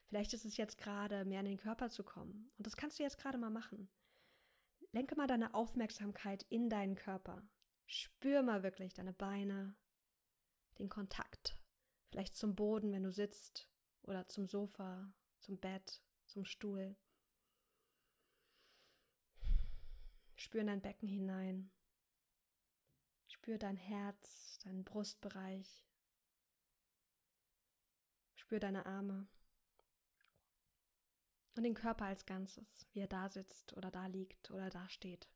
Vielleicht 0.08 0.34
ist 0.34 0.46
es 0.46 0.58
jetzt 0.58 0.78
gerade 0.78 1.26
mehr 1.26 1.40
in 1.40 1.46
den 1.46 1.58
Körper 1.58 1.90
zu 1.90 2.04
kommen. 2.04 2.52
Und 2.58 2.68
das 2.68 2.78
kannst 2.78 3.00
du 3.00 3.04
jetzt 3.04 3.18
gerade 3.18 3.38
mal 3.38 3.50
machen. 3.50 3.90
Lenke 4.92 5.16
mal 5.16 5.28
deine 5.28 5.54
Aufmerksamkeit 5.54 6.44
in 6.50 6.70
deinen 6.70 6.96
Körper. 6.96 7.48
Spür 7.86 8.42
mal 8.42 8.64
wirklich 8.64 8.94
deine 8.94 9.14
Beine, 9.14 9.76
den 10.80 10.90
Kontakt. 10.90 11.58
Vielleicht 12.10 12.36
zum 12.36 12.56
Boden, 12.56 12.94
wenn 12.94 13.04
du 13.04 13.12
sitzt, 13.12 13.70
oder 14.04 14.28
zum 14.28 14.46
Sofa, 14.46 15.12
zum 15.40 15.60
Bett, 15.60 16.02
zum 16.26 16.46
Stuhl. 16.46 16.96
Spür 20.36 20.62
in 20.62 20.68
dein 20.68 20.82
Becken 20.82 21.08
hinein. 21.08 21.72
Spür 23.46 23.60
dein 23.60 23.78
Herz, 23.78 24.58
deinen 24.64 24.84
Brustbereich. 24.84 25.86
Spür 28.34 28.60
deine 28.60 28.88
Arme. 28.88 29.28
Und 31.56 31.62
den 31.62 31.76
Körper 31.76 32.06
als 32.06 32.26
Ganzes, 32.26 32.88
wie 32.92 33.02
er 33.02 33.08
da 33.08 33.30
sitzt 33.30 33.74
oder 33.78 33.92
da 33.92 34.08
liegt 34.08 34.50
oder 34.50 34.72
da 34.72 34.90
steht. 34.90 35.30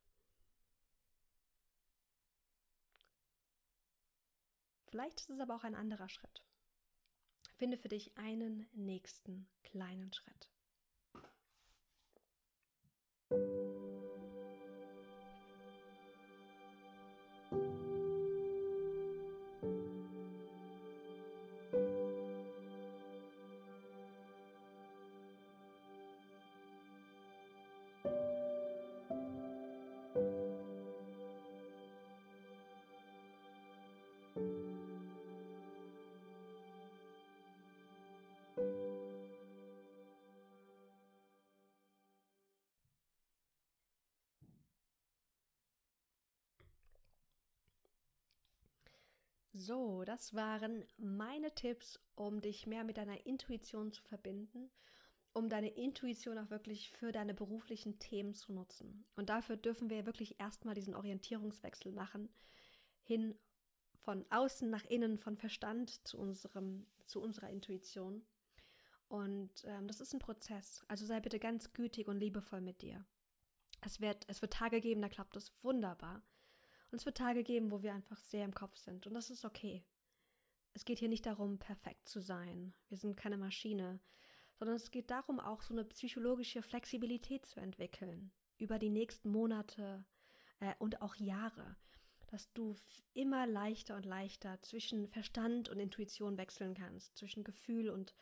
Vielleicht 4.88 5.20
ist 5.20 5.30
es 5.30 5.40
aber 5.40 5.56
auch 5.56 5.64
ein 5.64 5.76
anderer 5.76 6.10
Schritt. 6.10 6.44
Finde 7.58 7.78
für 7.78 7.90
dich 7.90 8.18
einen 8.18 8.68
nächsten 8.74 9.48
kleinen 9.62 10.12
Schritt. 10.14 10.50
So, 49.60 50.06
das 50.06 50.34
waren 50.34 50.86
meine 50.98 51.54
Tipps, 51.54 52.00
um 52.16 52.40
dich 52.40 52.66
mehr 52.66 52.86
mit 52.86 52.96
deiner 52.96 53.26
Intuition 53.26 53.92
zu 53.92 54.02
verbinden, 54.04 54.72
um 55.34 55.50
deine 55.50 55.68
Intuition 55.68 56.38
auch 56.38 56.50
wirklich 56.50 56.90
für 56.92 57.12
deine 57.12 57.34
beruflichen 57.34 58.00
Themen 58.00 58.34
zu 58.34 58.54
nutzen. 58.54 59.04
Und 59.18 59.28
dafür 59.28 59.58
dürfen 59.58 59.90
wir 59.90 60.06
wirklich 60.06 60.40
erstmal 60.40 60.76
diesen 60.76 60.96
Orientierungswechsel 60.96 61.92
machen, 61.92 62.30
hin 63.04 63.38
von 63.98 64.26
außen 64.30 64.70
nach 64.70 64.86
innen, 64.86 65.18
von 65.18 65.36
Verstand 65.36 66.08
zu, 66.08 66.18
unserem, 66.18 66.88
zu 67.06 67.22
unserer 67.22 67.50
Intuition. 67.50 68.26
Und 69.10 69.66
ähm, 69.66 69.90
das 69.90 70.00
ist 70.00 70.14
ein 70.14 70.20
Prozess. 70.20 70.86
Also 70.88 71.06
sei 71.06 71.20
bitte 71.20 71.38
ganz 71.38 71.74
gütig 71.74 72.08
und 72.08 72.18
liebevoll 72.18 72.62
mit 72.62 72.82
dir. 72.82 73.06
Es 73.82 74.00
wird, 74.00 74.24
es 74.30 74.42
wird 74.42 74.54
Tage 74.54 74.80
geben, 74.80 75.02
da 75.02 75.10
klappt 75.10 75.36
es 75.36 75.52
wunderbar. 75.64 76.24
Und 76.92 76.98
es 76.98 77.06
wird 77.06 77.18
Tage 77.18 77.44
geben, 77.44 77.72
wo 77.72 77.84
wir 77.84 77.94
einfach 77.94 78.18
sehr 78.18 78.46
im 78.46 78.54
Kopf 78.54 78.78
sind. 78.78 79.06
Und 79.06 79.14
das 79.14 79.30
ist 79.30 79.46
okay. 79.46 79.84
Es 80.74 80.86
geht 80.86 81.00
hier 81.00 81.10
nicht 81.10 81.26
darum, 81.26 81.60
perfekt 81.60 82.08
zu 82.08 82.20
sein. 82.20 82.74
Wir 82.88 82.98
sind 82.98 83.16
keine 83.16 83.38
Maschine. 83.38 84.00
Sondern 84.56 84.76
es 84.76 84.92
geht 84.92 85.10
darum, 85.12 85.40
auch 85.40 85.62
so 85.62 85.74
eine 85.74 85.86
psychologische 85.86 86.62
Flexibilität 86.62 87.46
zu 87.46 87.60
entwickeln. 87.60 88.32
Über 88.58 88.80
die 88.80 88.90
nächsten 88.90 89.30
Monate 89.30 90.04
äh, 90.60 90.74
und 90.80 91.02
auch 91.02 91.16
Jahre. 91.16 91.76
Dass 92.28 92.52
du 92.54 92.76
immer 93.14 93.48
leichter 93.48 93.96
und 93.96 94.06
leichter 94.06 94.62
zwischen 94.62 95.08
Verstand 95.08 95.70
und 95.70 95.80
Intuition 95.80 96.38
wechseln 96.38 96.74
kannst. 96.74 97.18
Zwischen 97.18 97.44
Gefühl 97.44 97.90
und 97.90 98.16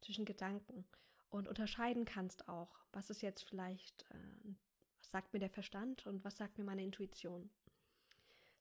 zwischen 0.00 0.24
Gedanken. 0.24 0.86
Und 1.28 1.46
unterscheiden 1.46 2.04
kannst 2.04 2.48
auch, 2.48 2.84
was 2.92 3.10
ist 3.10 3.22
jetzt 3.22 3.42
vielleicht, 3.42 4.02
äh, 4.10 4.54
was 4.98 5.10
sagt 5.10 5.32
mir 5.32 5.40
der 5.40 5.50
Verstand 5.50 6.06
und 6.06 6.24
was 6.24 6.36
sagt 6.36 6.58
mir 6.58 6.64
meine 6.64 6.84
Intuition 6.84 7.50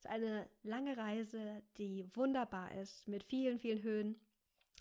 ist 0.03 0.09
eine 0.09 0.49
lange 0.63 0.97
Reise, 0.97 1.63
die 1.77 2.05
wunderbar 2.13 2.73
ist, 2.75 3.07
mit 3.07 3.23
vielen, 3.23 3.57
vielen 3.57 3.81
Höhen, 3.83 4.19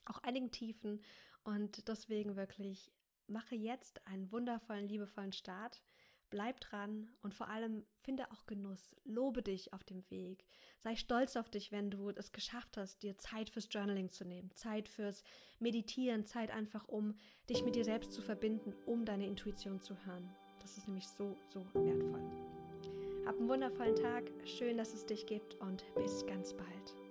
auch 0.04 0.18
einigen 0.18 0.50
Tiefen. 0.50 1.00
Und 1.44 1.86
deswegen 1.86 2.34
wirklich 2.34 2.90
mache 3.28 3.54
jetzt 3.54 4.04
einen 4.06 4.32
wundervollen, 4.32 4.88
liebevollen 4.88 5.32
Start. 5.32 5.80
Bleib 6.30 6.60
dran 6.60 7.10
und 7.20 7.34
vor 7.34 7.48
allem 7.48 7.84
finde 8.00 8.32
auch 8.32 8.46
Genuss. 8.46 8.96
Lobe 9.04 9.42
dich 9.42 9.72
auf 9.72 9.84
dem 9.84 10.02
Weg. 10.10 10.44
Sei 10.80 10.96
stolz 10.96 11.36
auf 11.36 11.50
dich, 11.50 11.70
wenn 11.70 11.90
du 11.90 12.10
es 12.10 12.32
geschafft 12.32 12.76
hast, 12.76 13.02
dir 13.02 13.16
Zeit 13.18 13.50
fürs 13.50 13.68
Journaling 13.70 14.10
zu 14.10 14.24
nehmen, 14.24 14.50
Zeit 14.54 14.88
fürs 14.88 15.22
Meditieren, 15.60 16.24
Zeit 16.24 16.50
einfach, 16.50 16.88
um 16.88 17.14
dich 17.48 17.64
mit 17.64 17.76
dir 17.76 17.84
selbst 17.84 18.12
zu 18.12 18.22
verbinden, 18.22 18.74
um 18.86 19.04
deine 19.04 19.26
Intuition 19.26 19.80
zu 19.80 19.94
hören. 20.04 20.34
Das 20.60 20.78
ist 20.78 20.88
nämlich 20.88 21.06
so, 21.06 21.36
so 21.50 21.64
wertvoll. 21.74 22.61
Hab 23.24 23.38
einen 23.38 23.48
wundervollen 23.48 23.94
Tag, 23.94 24.24
schön, 24.44 24.76
dass 24.76 24.94
es 24.94 25.06
dich 25.06 25.26
gibt 25.26 25.54
und 25.60 25.84
bis 25.94 26.26
ganz 26.26 26.54
bald. 26.54 27.01